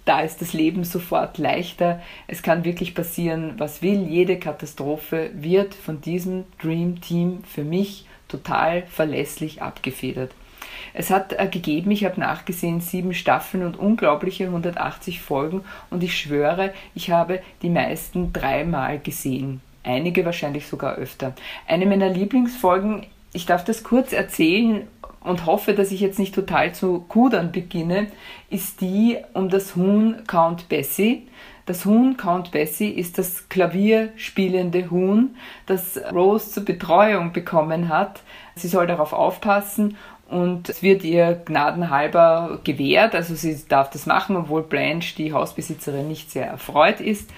da 0.07 0.21
ist 0.21 0.41
das 0.41 0.53
Leben 0.53 0.83
sofort 0.83 1.37
leichter. 1.37 2.01
Es 2.27 2.41
kann 2.41 2.63
wirklich 2.63 2.95
passieren, 2.95 3.55
was 3.57 3.81
will. 3.81 4.07
Jede 4.07 4.39
Katastrophe 4.39 5.31
wird 5.33 5.73
von 5.73 6.01
diesem 6.01 6.45
Dream 6.61 7.01
Team 7.01 7.43
für 7.43 7.63
mich 7.63 8.05
total 8.27 8.83
verlässlich 8.87 9.61
abgefedert. 9.61 10.31
Es 10.93 11.09
hat 11.09 11.33
äh, 11.33 11.47
gegeben, 11.47 11.91
ich 11.91 12.05
habe 12.05 12.19
nachgesehen, 12.19 12.81
sieben 12.81 13.13
Staffeln 13.13 13.63
und 13.63 13.77
unglaubliche 13.77 14.45
180 14.45 15.21
Folgen 15.21 15.61
und 15.89 16.03
ich 16.03 16.17
schwöre, 16.17 16.73
ich 16.95 17.11
habe 17.11 17.41
die 17.61 17.69
meisten 17.69 18.33
dreimal 18.33 18.99
gesehen. 18.99 19.61
Einige 19.83 20.25
wahrscheinlich 20.25 20.67
sogar 20.67 20.95
öfter. 20.95 21.33
Eine 21.67 21.85
meiner 21.85 22.09
Lieblingsfolgen, 22.09 23.05
ich 23.33 23.45
darf 23.45 23.63
das 23.63 23.83
kurz 23.83 24.13
erzählen 24.13 24.87
und 25.27 25.45
hoffe, 25.45 25.73
dass 25.73 25.91
ich 25.91 25.99
jetzt 25.99 26.19
nicht 26.19 26.33
total 26.33 26.73
zu 26.73 27.05
kudern 27.07 27.51
beginne, 27.51 28.07
ist 28.49 28.81
die 28.81 29.17
um 29.33 29.49
das 29.49 29.75
Huhn 29.75 30.23
Count 30.27 30.69
Bessie. 30.69 31.27
Das 31.65 31.85
Huhn 31.85 32.15
Count 32.15 32.51
Bessie 32.51 32.89
ist 32.89 33.17
das 33.17 33.49
klavierspielende 33.49 34.89
Huhn, 34.89 35.35
das 35.65 35.99
Rose 36.13 36.51
zur 36.51 36.65
Betreuung 36.65 37.33
bekommen 37.33 37.89
hat. 37.89 38.21
Sie 38.55 38.69
soll 38.69 38.87
darauf 38.87 39.11
aufpassen 39.11 39.97
und 40.29 40.69
es 40.69 40.81
wird 40.81 41.03
ihr 41.03 41.33
gnadenhalber 41.45 42.59
gewährt, 42.63 43.15
also 43.15 43.35
sie 43.35 43.57
darf 43.67 43.89
das 43.89 44.05
machen, 44.05 44.35
obwohl 44.35 44.63
Blanche, 44.63 45.15
die 45.15 45.33
Hausbesitzerin, 45.33 46.07
nicht 46.07 46.31
sehr 46.31 46.47
erfreut 46.47 46.99
ist. 46.99 47.29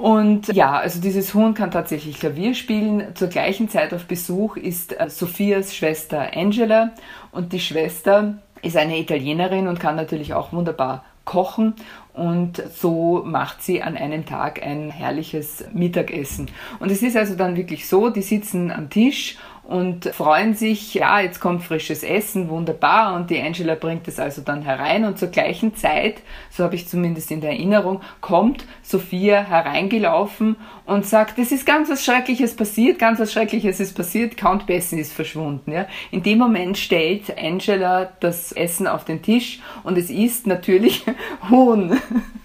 Und 0.00 0.48
ja, 0.54 0.78
also 0.78 0.98
dieses 0.98 1.34
Huhn 1.34 1.52
kann 1.52 1.70
tatsächlich 1.70 2.18
Klavier 2.18 2.54
spielen. 2.54 3.14
Zur 3.14 3.28
gleichen 3.28 3.68
Zeit 3.68 3.92
auf 3.92 4.06
Besuch 4.06 4.56
ist 4.56 4.98
äh, 4.98 5.10
Sophias 5.10 5.76
Schwester 5.76 6.30
Angela 6.34 6.92
und 7.32 7.52
die 7.52 7.60
Schwester 7.60 8.38
ist 8.62 8.78
eine 8.78 8.98
Italienerin 8.98 9.68
und 9.68 9.78
kann 9.78 9.96
natürlich 9.96 10.32
auch 10.32 10.54
wunderbar 10.54 11.04
kochen 11.26 11.74
und 12.14 12.62
so 12.74 13.22
macht 13.26 13.62
sie 13.62 13.82
an 13.82 13.94
einem 13.94 14.24
Tag 14.24 14.62
ein 14.62 14.90
herrliches 14.90 15.66
Mittagessen. 15.74 16.50
Und 16.78 16.90
es 16.90 17.02
ist 17.02 17.16
also 17.16 17.34
dann 17.34 17.56
wirklich 17.56 17.86
so, 17.86 18.08
die 18.08 18.22
sitzen 18.22 18.70
am 18.70 18.88
Tisch 18.88 19.36
und 19.70 20.06
freuen 20.06 20.54
sich, 20.54 20.94
ja, 20.94 21.20
jetzt 21.20 21.38
kommt 21.38 21.62
frisches 21.62 22.02
Essen, 22.02 22.48
wunderbar. 22.48 23.14
Und 23.14 23.30
die 23.30 23.40
Angela 23.40 23.76
bringt 23.76 24.08
es 24.08 24.18
also 24.18 24.42
dann 24.42 24.62
herein 24.62 25.04
und 25.04 25.16
zur 25.16 25.28
gleichen 25.28 25.76
Zeit, 25.76 26.22
so 26.50 26.64
habe 26.64 26.74
ich 26.74 26.88
zumindest 26.88 27.30
in 27.30 27.40
der 27.40 27.50
Erinnerung, 27.50 28.00
kommt 28.20 28.64
Sophia 28.82 29.42
hereingelaufen 29.42 30.56
und 30.86 31.06
sagt, 31.06 31.38
es 31.38 31.52
ist 31.52 31.66
ganz 31.66 31.88
was 31.88 32.04
Schreckliches 32.04 32.56
passiert, 32.56 32.98
ganz 32.98 33.20
was 33.20 33.32
Schreckliches 33.32 33.78
ist 33.78 33.94
passiert, 33.94 34.36
Count 34.36 34.66
Besson 34.66 34.98
ist 34.98 35.12
verschwunden. 35.12 35.70
Ja. 35.70 35.86
In 36.10 36.24
dem 36.24 36.38
Moment 36.38 36.76
stellt 36.76 37.38
Angela 37.38 38.10
das 38.18 38.50
Essen 38.50 38.88
auf 38.88 39.04
den 39.04 39.22
Tisch 39.22 39.60
und 39.84 39.96
es 39.96 40.10
ist 40.10 40.48
natürlich 40.48 41.04
Huhn. 41.48 41.96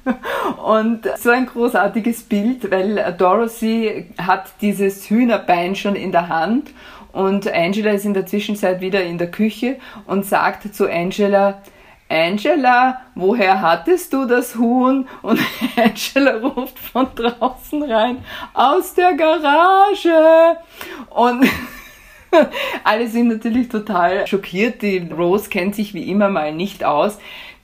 Und 0.64 1.10
so 1.18 1.30
ein 1.32 1.46
großartiges 1.46 2.24
Bild, 2.24 2.70
weil 2.72 3.16
Dorothy 3.18 4.08
hat 4.18 4.52
dieses 4.62 5.10
Hühnerbein 5.10 5.76
schon 5.76 5.96
in 5.96 6.12
der 6.12 6.30
Hand 6.30 6.72
und 7.12 7.48
Angela 7.52 7.92
ist 7.92 8.06
in 8.06 8.14
der 8.14 8.26
Zwischenzeit 8.26 8.82
wieder 8.82 9.02
in 9.02 9.18
der 9.18 9.32
Küche 9.32 9.78
und 10.06 10.26
sagt 10.26 10.76
zu 10.76 10.92
Angela, 10.92 11.62
Angela, 12.10 13.02
woher 13.16 13.62
hattest 13.62 14.14
du 14.14 14.26
das 14.26 14.56
Huhn? 14.58 15.08
Und 15.22 15.40
Angela 15.78 16.38
ruft 16.38 16.78
von 16.78 17.08
draußen 17.16 17.84
rein, 17.84 18.18
aus 18.54 18.94
der 18.94 19.14
Garage. 19.14 20.58
Und 21.10 21.48
alle 22.84 23.08
sind 23.08 23.30
natürlich 23.30 23.70
total 23.70 24.28
schockiert. 24.28 24.82
Die 24.82 24.98
Rose 24.98 25.50
kennt 25.50 25.74
sich 25.74 25.94
wie 25.94 26.12
immer 26.12 26.30
mal 26.30 26.54
nicht 26.54 26.84
aus 26.84 27.18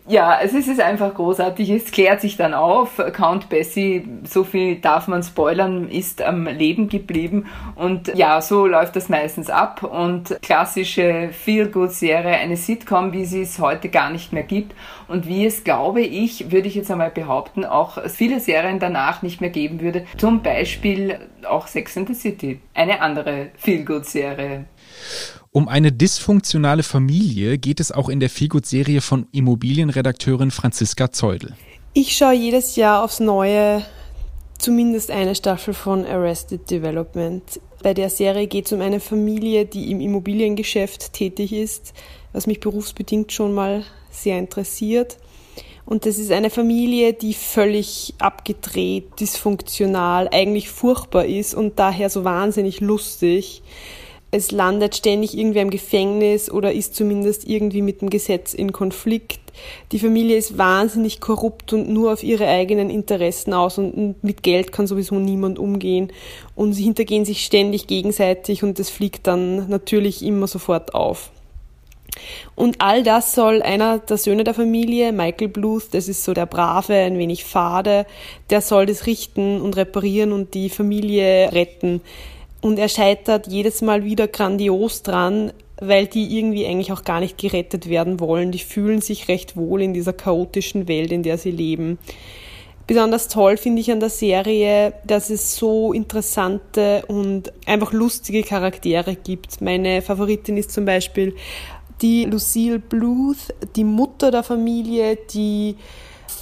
ja, 0.07 0.39
es 0.41 0.53
ist 0.53 0.79
einfach 0.79 1.13
großartig. 1.13 1.69
Es 1.69 1.91
klärt 1.91 2.21
sich 2.21 2.35
dann 2.37 2.53
auf. 2.53 3.01
Count 3.13 3.49
Bessie, 3.49 4.07
so 4.23 4.43
viel 4.43 4.77
darf 4.77 5.07
man 5.07 5.23
spoilern, 5.23 5.87
ist 5.89 6.21
am 6.21 6.45
Leben 6.45 6.89
geblieben. 6.89 7.47
Und 7.75 8.13
ja, 8.15 8.41
so 8.41 8.65
läuft 8.65 8.95
das 8.95 9.09
meistens 9.09 9.49
ab. 9.49 9.83
Und 9.83 10.37
klassische 10.41 11.29
Feel-Good-Serie, 11.31 12.37
eine 12.37 12.57
Sitcom, 12.57 13.13
wie 13.13 13.25
sie 13.25 13.41
es 13.41 13.59
heute 13.59 13.89
gar 13.89 14.09
nicht 14.09 14.33
mehr 14.33 14.43
gibt. 14.43 14.75
Und 15.07 15.27
wie 15.27 15.45
es, 15.45 15.63
glaube 15.63 16.01
ich, 16.01 16.51
würde 16.51 16.67
ich 16.67 16.75
jetzt 16.75 16.89
einmal 16.89 17.11
behaupten, 17.11 17.63
auch 17.63 17.97
viele 18.09 18.39
Serien 18.39 18.79
danach 18.79 19.21
nicht 19.21 19.41
mehr 19.41 19.49
geben 19.49 19.81
würde. 19.81 20.05
Zum 20.17 20.41
Beispiel 20.41 21.19
auch 21.47 21.67
Sex 21.67 21.97
and 21.97 22.07
the 22.07 22.13
City. 22.13 22.59
Eine 22.73 23.01
andere 23.01 23.49
Feel-Good-Serie. 23.57 24.65
Um 25.53 25.67
eine 25.67 25.91
dysfunktionale 25.91 26.81
Familie 26.81 27.57
geht 27.57 27.81
es 27.81 27.91
auch 27.91 28.07
in 28.07 28.21
der 28.21 28.29
Feelgood-Serie 28.29 29.01
von 29.01 29.27
Immobilienredakteurin 29.33 30.49
Franziska 30.49 31.11
Zeudel. 31.11 31.53
Ich 31.91 32.15
schaue 32.15 32.35
jedes 32.35 32.77
Jahr 32.77 33.03
aufs 33.03 33.19
Neue 33.19 33.85
zumindest 34.57 35.11
eine 35.11 35.35
Staffel 35.35 35.73
von 35.73 36.05
Arrested 36.05 36.71
Development. 36.71 37.43
Bei 37.83 37.93
der 37.93 38.09
Serie 38.09 38.47
geht 38.47 38.67
es 38.67 38.71
um 38.71 38.79
eine 38.79 39.01
Familie, 39.01 39.65
die 39.65 39.91
im 39.91 39.99
Immobiliengeschäft 39.99 41.11
tätig 41.11 41.51
ist, 41.51 41.91
was 42.31 42.47
mich 42.47 42.61
berufsbedingt 42.61 43.33
schon 43.33 43.53
mal 43.53 43.83
sehr 44.09 44.39
interessiert. 44.39 45.17
Und 45.85 46.05
das 46.05 46.17
ist 46.17 46.31
eine 46.31 46.49
Familie, 46.49 47.11
die 47.11 47.33
völlig 47.33 48.13
abgedreht, 48.19 49.19
dysfunktional, 49.19 50.29
eigentlich 50.31 50.69
furchtbar 50.69 51.25
ist 51.25 51.53
und 51.53 51.77
daher 51.77 52.09
so 52.09 52.23
wahnsinnig 52.23 52.79
lustig 52.79 53.63
es 54.31 54.51
landet 54.51 54.95
ständig 54.95 55.37
irgendwer 55.37 55.61
im 55.61 55.69
Gefängnis 55.69 56.49
oder 56.49 56.71
ist 56.71 56.95
zumindest 56.95 57.47
irgendwie 57.47 57.81
mit 57.81 58.01
dem 58.01 58.09
Gesetz 58.09 58.53
in 58.53 58.71
Konflikt. 58.71 59.39
Die 59.91 59.99
Familie 59.99 60.37
ist 60.37 60.57
wahnsinnig 60.57 61.19
korrupt 61.19 61.73
und 61.73 61.89
nur 61.89 62.13
auf 62.13 62.23
ihre 62.23 62.47
eigenen 62.47 62.89
Interessen 62.89 63.53
aus 63.53 63.77
und 63.77 64.23
mit 64.23 64.41
Geld 64.41 64.71
kann 64.71 64.87
sowieso 64.87 65.15
niemand 65.15 65.59
umgehen 65.59 66.13
und 66.55 66.71
sie 66.73 66.83
hintergehen 66.83 67.25
sich 67.25 67.43
ständig 67.43 67.87
gegenseitig 67.87 68.63
und 68.63 68.79
das 68.79 68.89
fliegt 68.89 69.27
dann 69.27 69.67
natürlich 69.69 70.23
immer 70.23 70.47
sofort 70.47 70.95
auf. 70.95 71.31
Und 72.55 72.77
all 72.79 73.03
das 73.03 73.33
soll 73.33 73.61
einer 73.61 73.99
der 73.99 74.17
Söhne 74.17 74.43
der 74.43 74.53
Familie, 74.53 75.11
Michael 75.11 75.47
Bluth, 75.47 75.89
das 75.91 76.07
ist 76.07 76.23
so 76.23 76.33
der 76.33 76.45
brave, 76.45 76.93
ein 76.93 77.17
wenig 77.17 77.45
fade, 77.45 78.05
der 78.49 78.61
soll 78.61 78.85
das 78.85 79.05
richten 79.05 79.61
und 79.61 79.75
reparieren 79.77 80.31
und 80.31 80.53
die 80.53 80.69
Familie 80.69 81.51
retten. 81.51 82.01
Und 82.61 82.77
er 82.77 82.89
scheitert 82.89 83.47
jedes 83.47 83.81
Mal 83.81 84.05
wieder 84.05 84.27
grandios 84.27 85.01
dran, 85.01 85.51
weil 85.79 86.05
die 86.05 86.37
irgendwie 86.37 86.65
eigentlich 86.67 86.91
auch 86.91 87.03
gar 87.03 87.19
nicht 87.19 87.37
gerettet 87.37 87.89
werden 87.89 88.19
wollen. 88.19 88.51
Die 88.51 88.59
fühlen 88.59 89.01
sich 89.01 89.27
recht 89.27 89.57
wohl 89.57 89.81
in 89.81 89.93
dieser 89.93 90.13
chaotischen 90.13 90.87
Welt, 90.87 91.11
in 91.11 91.23
der 91.23 91.39
sie 91.39 91.51
leben. 91.51 91.97
Besonders 92.85 93.27
toll 93.29 93.57
finde 93.57 93.81
ich 93.81 93.91
an 93.91 93.99
der 93.99 94.09
Serie, 94.09 94.93
dass 95.05 95.29
es 95.29 95.55
so 95.55 95.93
interessante 95.93 97.03
und 97.07 97.51
einfach 97.65 97.93
lustige 97.93 98.43
Charaktere 98.43 99.15
gibt. 99.15 99.61
Meine 99.61 100.01
Favoritin 100.01 100.57
ist 100.57 100.71
zum 100.71 100.85
Beispiel 100.85 101.35
die 102.01 102.25
Lucille 102.25 102.79
Bluth, 102.79 103.53
die 103.75 103.83
Mutter 103.83 104.31
der 104.31 104.43
Familie, 104.43 105.17
die 105.33 105.77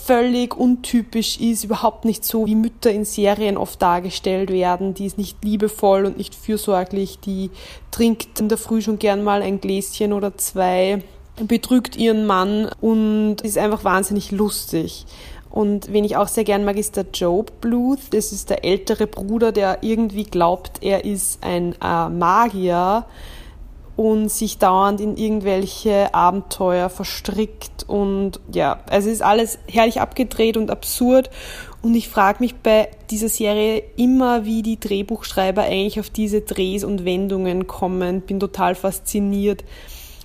völlig 0.10 0.58
untypisch 0.58 1.40
ist, 1.40 1.66
überhaupt 1.66 2.04
nicht 2.04 2.26
so, 2.26 2.48
wie 2.48 2.56
Mütter 2.56 2.90
in 2.90 3.06
Serien 3.06 3.58
oft 3.58 3.80
dargestellt 3.80 4.50
werden. 4.50 4.96
Die 4.96 5.06
ist 5.06 5.20
nicht 5.20 5.44
liebevoll 5.44 6.06
und 6.06 6.18
nicht 6.18 6.34
fürsorglich, 6.34 7.20
die 7.20 7.52
trinkt 7.92 8.40
in 8.40 8.50
der 8.50 8.58
Früh 8.58 8.82
schon 8.82 8.98
gern 8.98 9.24
mal 9.24 9.44
ein 9.44 9.62
Gläschen 9.62 10.12
oder 10.12 10.36
zwei, 10.36 11.04
betrügt 11.44 11.96
ihren 11.96 12.26
Mann 12.26 12.72
und 12.82 13.42
ist 13.42 13.60
einfach 13.60 13.84
wahnsinnig 13.84 14.32
lustig. 14.32 15.06
Und 15.52 15.94
wen 15.94 16.04
ich 16.04 16.18
auch 16.18 16.28
sehr 16.28 16.44
gern 16.44 16.66
mag, 16.66 16.78
ist 16.78 16.96
der 16.96 17.06
Job 17.14 17.62
Bluth. 17.62 18.00
Das 18.10 18.32
ist 18.32 18.50
der 18.50 18.66
ältere 18.66 19.06
Bruder, 19.06 19.52
der 19.52 19.84
irgendwie 19.84 20.24
glaubt, 20.24 20.82
er 20.82 21.06
ist 21.06 21.44
ein 21.44 21.76
äh, 21.84 22.10
Magier 22.10 23.06
und 24.00 24.30
sich 24.30 24.60
dauernd 24.60 25.02
in 25.02 25.18
irgendwelche 25.18 26.14
Abenteuer 26.14 26.90
verstrickt. 26.90 27.84
Und 27.86 28.40
ja, 28.50 28.80
also 28.90 29.10
es 29.10 29.16
ist 29.16 29.22
alles 29.22 29.60
herrlich 29.68 30.00
abgedreht 30.00 30.56
und 30.56 30.72
absurd. 30.72 31.30
Und 31.82 31.96
ich 31.96 32.08
frage 32.08 32.38
mich 32.40 32.56
bei 32.56 32.88
dieser 33.10 33.28
Serie 33.28 33.84
immer, 33.98 34.46
wie 34.46 34.62
die 34.62 34.80
Drehbuchschreiber 34.80 35.64
eigentlich 35.64 36.00
auf 36.00 36.10
diese 36.10 36.40
Drehs 36.40 36.86
und 36.86 37.04
Wendungen 37.04 37.68
kommen. 37.68 38.22
Bin 38.22 38.40
total 38.40 38.74
fasziniert. 38.74 39.66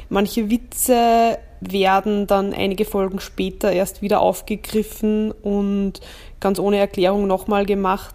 Manche 0.09 0.51
Witze 0.51 1.39
werden 1.61 2.29
dann 2.29 2.55
einige 2.55 2.85
Folgen 2.85 3.19
später 3.19 3.73
erst 3.73 4.03
wieder 4.03 4.21
aufgegriffen 4.21 5.33
und 5.33 5.95
ganz 6.39 6.61
ohne 6.61 6.77
Erklärung 6.77 7.27
nochmal 7.27 7.67
gemacht. 7.67 8.15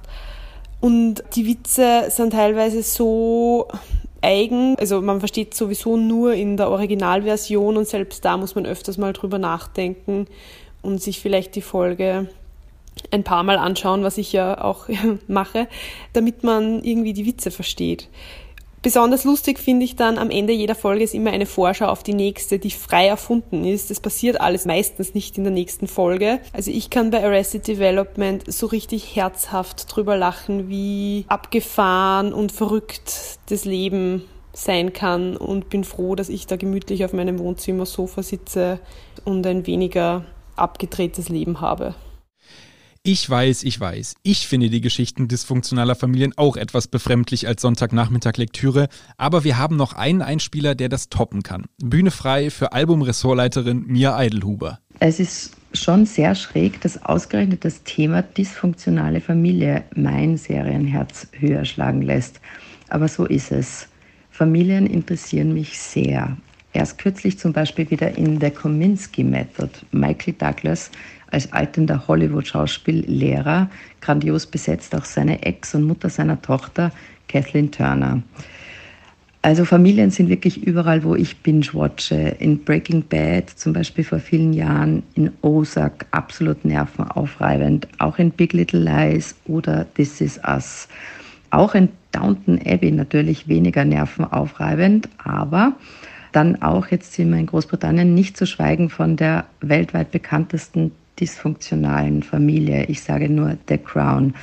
Und 0.80 1.22
die 1.36 1.46
Witze 1.46 2.06
sind 2.08 2.32
teilweise 2.32 2.82
so 2.82 3.68
eigen, 4.22 4.76
also 4.80 5.02
man 5.02 5.20
versteht 5.20 5.54
sowieso 5.54 5.98
nur 5.98 6.34
in 6.34 6.58
der 6.58 6.70
Originalversion 6.70 7.78
und 7.78 7.88
selbst 7.88 8.26
da 8.26 8.38
muss 8.38 8.56
man 8.56 8.66
öfters 8.66 8.98
mal 8.98 9.14
drüber 9.14 9.40
nachdenken 9.40 10.28
und 10.82 11.02
sich 11.02 11.20
vielleicht 11.20 11.56
die 11.56 11.62
Folge 11.62 12.30
ein 13.12 13.24
paar 13.24 13.44
Mal 13.44 13.58
anschauen, 13.58 14.04
was 14.04 14.18
ich 14.18 14.34
ja 14.34 14.62
auch 14.62 14.88
mache, 15.28 15.68
damit 16.14 16.44
man 16.44 16.84
irgendwie 16.84 17.14
die 17.14 17.26
Witze 17.26 17.52
versteht. 17.52 18.10
Besonders 18.82 19.26
lustig 19.26 19.60
finde 19.60 19.84
ich 19.84 19.98
dann 19.98 20.18
am 20.18 20.30
Ende 20.30 20.54
jeder 20.54 20.76
Folge 20.76 21.04
ist 21.04 21.14
immer 21.14 21.32
eine 21.32 21.46
Vorschau 21.46 21.88
auf 21.88 22.02
die 22.02 22.14
nächste, 22.14 22.60
die 22.60 22.72
frei 22.72 23.08
erfunden 23.08 23.66
ist. 23.66 23.90
Das 23.90 24.00
passiert 24.00 24.40
alles 24.40 24.66
meistens 24.66 25.14
nicht 25.14 25.38
in 25.38 25.44
der 25.44 25.52
nächsten 25.52 25.88
Folge. 25.88 26.40
Also 26.54 26.72
ich 26.72 26.90
kann 26.90 27.12
bei 27.12 27.24
Arrested 27.24 27.68
Development 27.68 28.44
so 28.52 28.68
richtig 28.68 29.16
herzhaft 29.16 29.94
drüber 29.94 30.16
lachen, 30.16 30.70
wie 30.70 31.26
abgefahren 31.28 32.32
und 32.32 32.54
verrückt 32.54 33.40
das 33.50 33.66
Leben 33.66 34.24
sein 34.54 34.94
kann 34.94 35.36
und 35.36 35.70
bin 35.70 35.84
froh, 35.84 36.16
dass 36.16 36.30
ich 36.30 36.48
da 36.48 36.56
gemütlich 36.56 37.04
auf 37.04 37.14
meinem 37.14 37.40
Wohnzimmersofa 37.40 38.24
sitze 38.24 38.80
und 39.26 39.46
ein 39.46 39.68
weniger 39.68 40.26
abgedrehtes 40.56 41.30
Leben 41.30 41.62
habe. 41.62 41.96
Ich 43.04 43.30
weiß, 43.30 43.64
ich 43.64 43.80
weiß. 43.80 44.16
Ich 44.24 44.48
finde 44.48 44.70
die 44.70 44.82
Geschichten 44.82 45.30
dysfunktionaler 45.30 45.96
Familien 45.96 46.34
auch 46.36 46.58
etwas 46.58 46.90
befremdlich 46.90 47.48
als 47.48 47.62
Sonntagnachmittag-Lektüre, 47.62 48.90
aber 49.18 49.46
wir 49.46 49.58
haben 49.58 49.78
noch 49.78 49.94
einen 49.94 50.22
Einspieler, 50.22 50.76
der 50.76 50.90
das 50.90 51.08
toppen 51.08 51.42
kann. 51.42 51.66
Bühne 51.82 52.12
frei 52.12 52.50
für 52.50 52.74
Albumressortleiterin 52.74 53.86
Mia 53.88 54.18
Eidelhuber. 54.18 54.80
Es 55.00 55.22
ist 55.22 55.56
schon 55.74 56.06
sehr 56.06 56.36
schräg, 56.36 56.82
dass 56.82 57.02
ausgerechnet 57.06 57.64
das 57.64 57.84
Thema 57.84 58.22
dysfunktionale 58.22 59.22
Familie 59.22 59.86
mein 59.96 60.36
Serienherz 60.36 61.28
höher 61.32 61.64
schlagen 61.64 62.02
lässt. 62.02 62.42
Aber 62.90 63.08
so 63.08 63.26
ist 63.26 63.54
es. 63.54 63.88
Familien 64.30 64.88
interessieren 64.88 65.54
mich 65.54 65.80
sehr. 65.80 66.36
Erst 66.74 66.98
kürzlich 66.98 67.40
zum 67.40 67.54
Beispiel 67.54 67.90
wieder 67.90 68.18
in 68.18 68.40
The 68.40 68.52
Kominsky 68.52 69.24
Method. 69.24 69.70
Michael 69.92 70.34
Douglas 70.34 70.92
als 71.32 71.52
altender 71.54 72.08
Hollywood-Schauspiellehrer, 72.08 73.70
grandios 74.02 74.46
besetzt 74.46 74.96
auch 74.96 75.06
seine 75.06 75.44
Ex 75.44 75.76
und 75.76 75.84
Mutter 75.84 76.10
seiner 76.10 76.42
Tochter, 76.42 76.92
Kathleen 77.28 77.72
Turner. 77.72 78.22
Also 79.42 79.64
Familien 79.64 80.12
sind 80.12 80.28
wirklich 80.28 80.64
überall, 80.64 81.04
wo 81.04 81.16
ich 81.16 81.38
binge-watche. 81.38 82.36
In 82.40 82.64
Breaking 82.66 83.04
Bad 83.08 83.50
zum 83.50 83.72
Beispiel 83.72 84.04
vor 84.04 84.20
vielen 84.20 84.52
Jahren, 84.52 85.04
in 85.16 85.32
Ozark 85.42 86.06
absolut 86.12 86.66
nervenaufreibend, 86.66 87.88
auch 88.00 88.20
in 88.20 88.32
Big 88.32 88.52
Little 88.52 88.82
Lies 88.82 89.36
oder 89.46 89.86
This 89.94 90.20
Is 90.20 90.42
Us. 90.46 90.90
Auch 91.52 91.74
in 91.74 91.88
Downton 92.12 92.60
Abbey 92.66 92.92
natürlich 92.92 93.48
weniger 93.48 93.86
nervenaufreibend, 93.86 95.08
aber 95.24 95.74
dann 96.32 96.62
auch, 96.62 96.88
jetzt 96.88 97.14
sind 97.14 97.32
wir 97.32 97.40
in 97.40 97.46
Großbritannien, 97.46 98.14
nicht 98.14 98.36
zu 98.36 98.46
schweigen 98.46 98.90
von 98.90 99.16
der 99.16 99.46
weltweit 99.62 100.12
bekanntesten 100.12 100.92
dysfunktionalen 101.20 102.24
Familie. 102.24 102.86
Ich 102.86 103.02
sage 103.02 103.30
nur 103.30 103.58
The 103.68 103.78
Crown. 103.78 104.34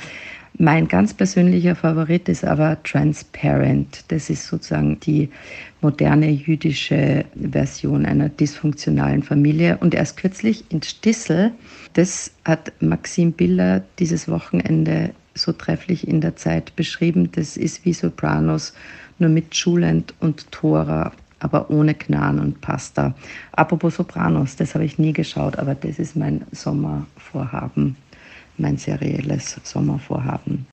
Mein 0.59 0.87
ganz 0.87 1.13
persönlicher 1.13 1.75
Favorit 1.75 2.27
ist 2.27 2.43
aber 2.43 2.81
Transparent. 2.81 4.05
Das 4.07 4.31
ist 4.31 4.47
sozusagen 4.47 4.99
die 4.99 5.29
moderne 5.81 6.31
jüdische 6.31 7.25
Version 7.35 8.07
einer 8.07 8.29
dysfunktionalen 8.29 9.21
Familie. 9.21 9.77
Und 9.77 9.93
erst 9.93 10.17
kürzlich 10.17 10.65
in 10.69 10.81
Stissel, 10.81 11.51
das 11.93 12.31
hat 12.43 12.73
Maxim 12.81 13.33
Biller 13.33 13.83
dieses 13.99 14.27
Wochenende 14.27 15.11
so 15.35 15.51
trefflich 15.51 16.07
in 16.07 16.21
der 16.21 16.35
Zeit 16.35 16.75
beschrieben. 16.75 17.29
Das 17.33 17.55
ist 17.55 17.85
wie 17.85 17.93
Sopranos, 17.93 18.73
nur 19.19 19.29
mit 19.29 19.55
Schulend 19.55 20.15
und 20.19 20.51
Tora 20.51 21.11
aber 21.39 21.69
ohne 21.69 21.93
Knarren 21.93 22.39
und 22.39 22.61
Pasta. 22.61 23.15
Apropos 23.51 23.95
Sopranos, 23.95 24.55
das 24.55 24.73
habe 24.73 24.85
ich 24.85 24.97
nie 24.97 25.13
geschaut, 25.13 25.57
aber 25.57 25.75
das 25.75 25.99
ist 25.99 26.15
mein 26.15 26.45
Sommervorhaben, 26.51 27.95
mein 28.57 28.77
serielles 28.77 29.59
Sommervorhaben. 29.63 30.67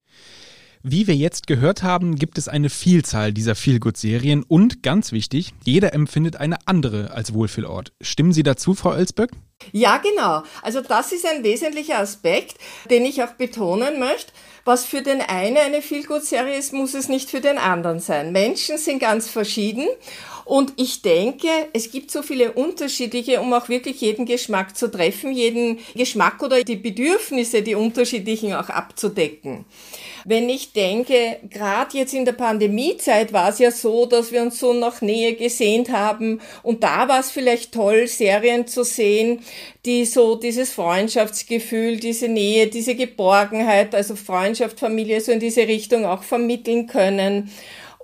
Wie 0.87 1.07
wir 1.07 1.17
jetzt 1.17 1.47
gehört 1.47 1.83
haben, 1.83 2.17
gibt 2.17 2.37
es 2.37 2.47
eine 2.47 2.69
Vielzahl 2.69 3.33
dieser 3.33 3.55
Feelgood-Serien 3.55 4.43
und, 4.43 4.83
ganz 4.83 5.13
wichtig, 5.13 5.55
jeder 5.65 5.95
empfindet 5.95 6.37
eine 6.37 6.59
andere 6.67 7.13
als 7.13 7.33
Wohlfühlort. 7.33 7.93
Stimmen 8.03 8.35
Sie 8.35 8.43
dazu, 8.43 8.75
Frau 8.75 8.95
Ölsböck? 8.95 9.31
Ja, 9.73 9.99
genau. 9.99 10.43
Also 10.63 10.81
das 10.81 11.13
ist 11.13 11.27
ein 11.27 11.45
wesentlicher 11.45 11.99
Aspekt, 11.99 12.57
den 12.91 13.05
ich 13.05 13.23
auch 13.23 13.33
betonen 13.33 13.99
möchte. 13.99 14.33
Was 14.65 14.87
für 14.87 15.03
den 15.03 15.21
einen 15.21 15.59
eine 15.59 15.83
Feelgood-Serie 15.83 16.57
ist, 16.57 16.73
muss 16.73 16.95
es 16.95 17.09
nicht 17.09 17.31
für 17.31 17.43
den 17.43 17.59
anderen 17.59 18.01
sein. 18.01 18.33
Menschen 18.33 18.79
sind 18.79 18.99
ganz 18.99 19.29
verschieden 19.29 19.87
und 20.45 20.75
ich 20.77 21.01
denke, 21.01 21.49
es 21.73 21.91
gibt 21.91 22.11
so 22.11 22.23
viele 22.23 22.53
unterschiedliche, 22.53 23.41
um 23.41 23.53
auch 23.55 23.69
wirklich 23.69 24.01
jeden 24.01 24.27
Geschmack 24.27 24.77
zu 24.77 24.91
treffen, 24.91 25.33
jeden 25.33 25.79
Geschmack 25.95 26.43
oder 26.43 26.63
die 26.63 26.77
Bedürfnisse, 26.77 27.63
die 27.63 27.75
unterschiedlichen 27.75 28.53
auch 28.55 28.69
abzudecken. 28.69 29.65
Wenn 30.27 30.49
ich 30.49 30.73
denke, 30.73 31.39
gerade 31.51 31.97
jetzt 31.97 32.15
in 32.15 32.25
der 32.25 32.33
Pandemiezeit 32.33 33.33
war 33.33 33.51
es 33.51 33.59
ja 33.59 33.71
so, 33.71 34.07
dass 34.07 34.33
wir 34.33 34.43
uns 34.43 34.59
so 34.59 34.73
nach 34.73 35.01
Nähe 35.01 35.35
gesehnt 35.35 35.91
haben 35.91 36.41
und 36.63 36.83
da 36.83 37.09
war 37.09 37.21
es 37.21 37.31
vielleicht 37.31 37.73
toll, 37.73 38.07
Serien 38.07 38.67
zu 38.67 38.85
sehen, 38.85 39.41
die 39.85 40.05
so 40.05 40.37
dieses 40.37 40.73
Freundschaftsgefühl, 40.73 41.99
diese 41.99 42.29
Nähe, 42.29 42.69
diese 42.69 42.95
Geborgenheit, 42.95 43.95
also 43.95 44.17
Freundschaft, 44.17 44.81
Familie 44.81 45.21
so 45.21 45.33
in 45.33 45.41
diese 45.41 45.63
Richtung 45.63 46.05
auch 46.05 46.23
vermitteln 46.23 46.87
können. 46.87 47.51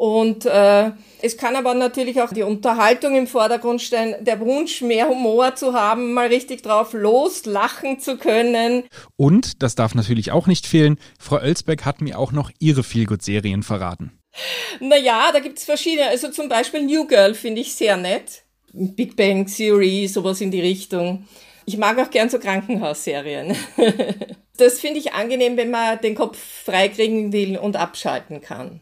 Und 0.01 0.47
äh, 0.47 0.93
es 1.21 1.37
kann 1.37 1.57
aber 1.57 1.75
natürlich 1.75 2.23
auch 2.23 2.33
die 2.33 2.43
Unterhaltung 2.43 3.17
im 3.17 3.27
Vordergrund 3.27 3.83
stellen, 3.83 4.15
der 4.25 4.41
Wunsch, 4.41 4.81
mehr 4.81 5.09
Humor 5.09 5.57
zu 5.57 5.75
haben, 5.75 6.15
mal 6.15 6.29
richtig 6.29 6.63
drauf 6.63 6.95
loslachen 6.95 8.01
zu 8.01 8.17
können. 8.17 8.85
Und, 9.17 9.63
das 9.63 9.75
darf 9.75 9.95
natürlich 9.95 10.33
auch 10.33 10.47
nicht 10.47 10.67
fehlen, 10.67 10.99
Frau 11.19 11.39
Ölsbeck 11.39 11.85
hat 11.85 12.01
mir 12.01 12.19
auch 12.19 12.33
noch 12.33 12.51
ihre 12.61 12.83
Feelgood-Serien 12.83 13.63
verraten. 13.63 14.19
Naja, 14.81 15.33
da 15.35 15.41
gibt's 15.41 15.65
verschiedene. 15.65 16.09
Also 16.09 16.31
zum 16.31 16.49
Beispiel 16.49 16.83
New 16.83 17.07
Girl 17.07 17.35
finde 17.35 17.61
ich 17.61 17.75
sehr 17.75 17.99
nett. 17.99 18.45
Big 18.73 19.17
Bang 19.17 19.47
Theory, 19.47 20.07
sowas 20.09 20.41
in 20.41 20.51
die 20.51 20.61
Richtung. 20.61 21.27
Ich 21.67 21.77
mag 21.77 21.99
auch 21.99 22.11
gern 22.11 22.31
so 22.31 22.39
Krankenhausserien. 22.39 23.55
das 24.57 24.81
finde 24.81 24.99
ich 24.99 25.13
angenehm, 25.13 25.57
wenn 25.57 25.71
man 25.71 26.01
den 26.01 26.15
Kopf 26.15 26.39
freikriegen 26.65 27.33
will 27.33 27.57
und 27.59 27.77
abschalten 27.77 28.41
kann. 28.41 28.81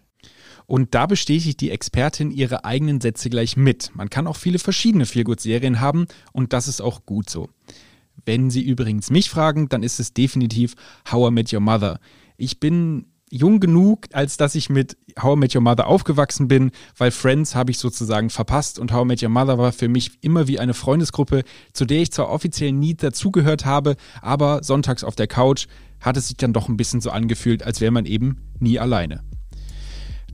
Und 0.67 0.95
da 0.95 1.07
bestätigt 1.07 1.61
die 1.63 1.71
Expertin 1.71 2.31
ihre 2.31 2.65
eigenen 2.65 3.01
Sätze 3.01 3.31
gleich 3.31 3.57
mit. 3.57 3.91
Man 3.95 4.11
kann 4.11 4.27
auch 4.27 4.37
viele 4.37 4.59
verschiedene 4.59 5.07
Feelgood-Serien 5.07 5.81
haben 5.81 6.07
und 6.33 6.53
das 6.53 6.69
ist 6.69 6.83
auch 6.83 7.07
gut 7.07 7.31
so. 7.31 7.49
Wenn 8.27 8.51
Sie 8.51 8.63
übrigens 8.63 9.11
mich 9.11 9.31
fragen, 9.31 9.71
dann 9.71 9.83
ist 9.83 9.99
es 9.99 10.13
definitiv 10.13 10.75
How 11.11 11.31
I 11.31 11.33
Met 11.33 11.53
Your 11.53 11.61
Mother. 11.61 12.01
Ich 12.37 12.61
bin 12.61 13.07
jung 13.31 13.61
genug, 13.61 14.07
als 14.13 14.37
dass 14.37 14.55
ich 14.55 14.71
mit 14.71 14.97
How 15.21 15.37
I 15.37 15.39
Met 15.39 15.55
Your 15.55 15.63
Mother 15.63 15.87
aufgewachsen 15.87 16.49
bin, 16.49 16.71
weil 16.97 17.11
Friends 17.11 17.55
habe 17.55 17.71
ich 17.71 17.79
sozusagen 17.79 18.31
verpasst 18.31 18.79
und 18.79 18.93
How 18.93 19.05
I 19.05 19.07
Met 19.07 19.23
Your 19.23 19.29
Mother 19.29 19.59
war 19.59 19.73
für 19.73 19.89
mich 19.89 20.19
immer 20.23 20.49
wie 20.49 20.59
eine 20.59 20.75
Freundesgruppe, 20.75 21.43
zu 21.73 21.85
der 21.85 22.03
ich 22.03 22.13
zwar 22.13 22.31
offiziell 22.31 22.73
nie 22.73 22.95
dazugehört 22.95 23.65
habe, 23.65 23.97
aber 24.23 24.63
sonntags 24.63 25.05
auf 25.05 25.17
der 25.17 25.27
Couch 25.27 25.67
hat 26.01 26.17
es 26.17 26.29
sich 26.29 26.37
dann 26.37 26.53
doch 26.53 26.69
ein 26.69 26.77
bisschen 26.77 27.01
so 27.01 27.11
angefühlt, 27.11 27.63
als 27.63 27.81
wäre 27.81 27.93
man 27.93 28.07
eben 28.07 28.39
nie 28.61 28.79
alleine. 28.79 29.23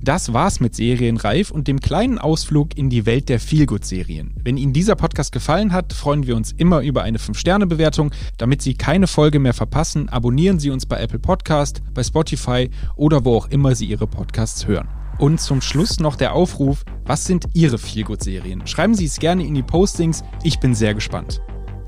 Das 0.05 0.35
war's 0.35 0.61
mit 0.61 0.75
Serienreif 0.75 1.51
und 1.51 1.67
dem 1.67 1.81
kleinen 1.81 2.19
Ausflug 2.19 2.77
in 2.77 2.90
die 2.90 3.07
Welt 3.07 3.31
der 3.31 3.40
Feelgood-Serien. 3.40 4.35
Wenn 4.45 4.59
Ihnen 4.59 4.75
dieser 4.75 4.97
Podcast 4.97 5.33
gefallen 5.33 5.73
hat, 5.73 5.95
freuen 5.95 6.27
wir 6.27 6.37
uns 6.37 6.53
immer 6.53 6.83
über 6.83 7.03
eine 7.03 7.17
5-Sterne-Bewertung. 7.17 8.11
Damit 8.37 8.61
Sie 8.61 8.75
keine 8.75 9.07
Folge 9.07 9.38
mehr 9.38 9.55
verpassen, 9.55 10.11
abonnieren 10.11 10.59
Sie 10.59 10.69
uns 10.69 10.85
bei 10.85 11.01
Apple 11.01 11.21
Podcast, 11.21 11.81
bei 11.95 12.03
Spotify 12.03 12.69
oder 12.97 13.25
wo 13.25 13.35
auch 13.35 13.49
immer 13.49 13.75
Sie 13.75 13.87
Ihre 13.87 14.07
Podcasts 14.07 14.67
hören. 14.67 14.88
Und 15.17 15.40
zum 15.40 15.62
Schluss 15.62 15.99
noch 16.01 16.17
der 16.17 16.35
Aufruf, 16.35 16.85
was 17.07 17.25
sind 17.25 17.47
Ihre 17.55 17.79
Feelgood-Serien? 17.79 18.67
Schreiben 18.67 18.95
Sie 18.95 19.07
es 19.07 19.19
gerne 19.19 19.47
in 19.47 19.55
die 19.55 19.62
Postings, 19.62 20.23
ich 20.43 20.61
bin 20.61 20.75
sehr 20.75 20.93
gespannt. 20.93 21.40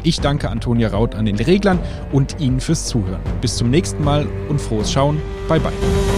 Ich 0.04 0.20
danke 0.20 0.48
Antonia 0.48 0.88
Raut 0.88 1.14
an 1.14 1.26
den 1.26 1.36
Reglern 1.36 1.80
und 2.12 2.40
Ihnen 2.40 2.60
fürs 2.60 2.86
Zuhören. 2.86 3.20
Bis 3.42 3.56
zum 3.56 3.68
nächsten 3.68 4.02
Mal 4.02 4.26
und 4.48 4.58
frohes 4.58 4.90
Schauen. 4.90 5.20
Bye 5.48 5.60
bye. 5.60 6.15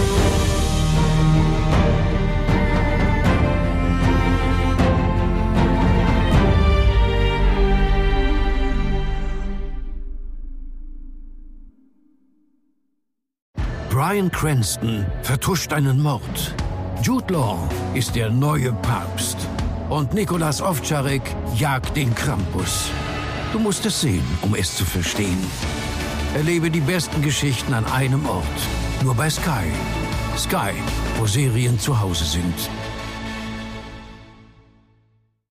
Brian 14.09 14.31
Cranston 14.31 15.05
vertuscht 15.21 15.71
einen 15.71 16.01
Mord. 16.01 16.55
Jude 17.03 17.31
Law 17.31 17.69
ist 17.93 18.15
der 18.15 18.31
neue 18.31 18.73
Papst. 18.73 19.37
Und 19.87 20.15
Nikolas 20.15 20.63
Ovtcharek 20.63 21.21
jagt 21.55 21.95
den 21.95 22.15
Krampus. 22.15 22.89
Du 23.53 23.59
musst 23.59 23.85
es 23.85 24.01
sehen, 24.01 24.25
um 24.41 24.55
es 24.55 24.75
zu 24.75 24.83
verstehen. 24.83 25.37
Erlebe 26.33 26.71
die 26.71 26.79
besten 26.81 27.21
Geschichten 27.21 27.71
an 27.71 27.85
einem 27.85 28.25
Ort. 28.27 28.59
Nur 29.03 29.13
bei 29.13 29.29
Sky. 29.29 29.69
Sky, 30.35 30.73
wo 31.19 31.27
Serien 31.27 31.77
zu 31.77 31.99
Hause 31.99 32.25
sind. 32.25 32.55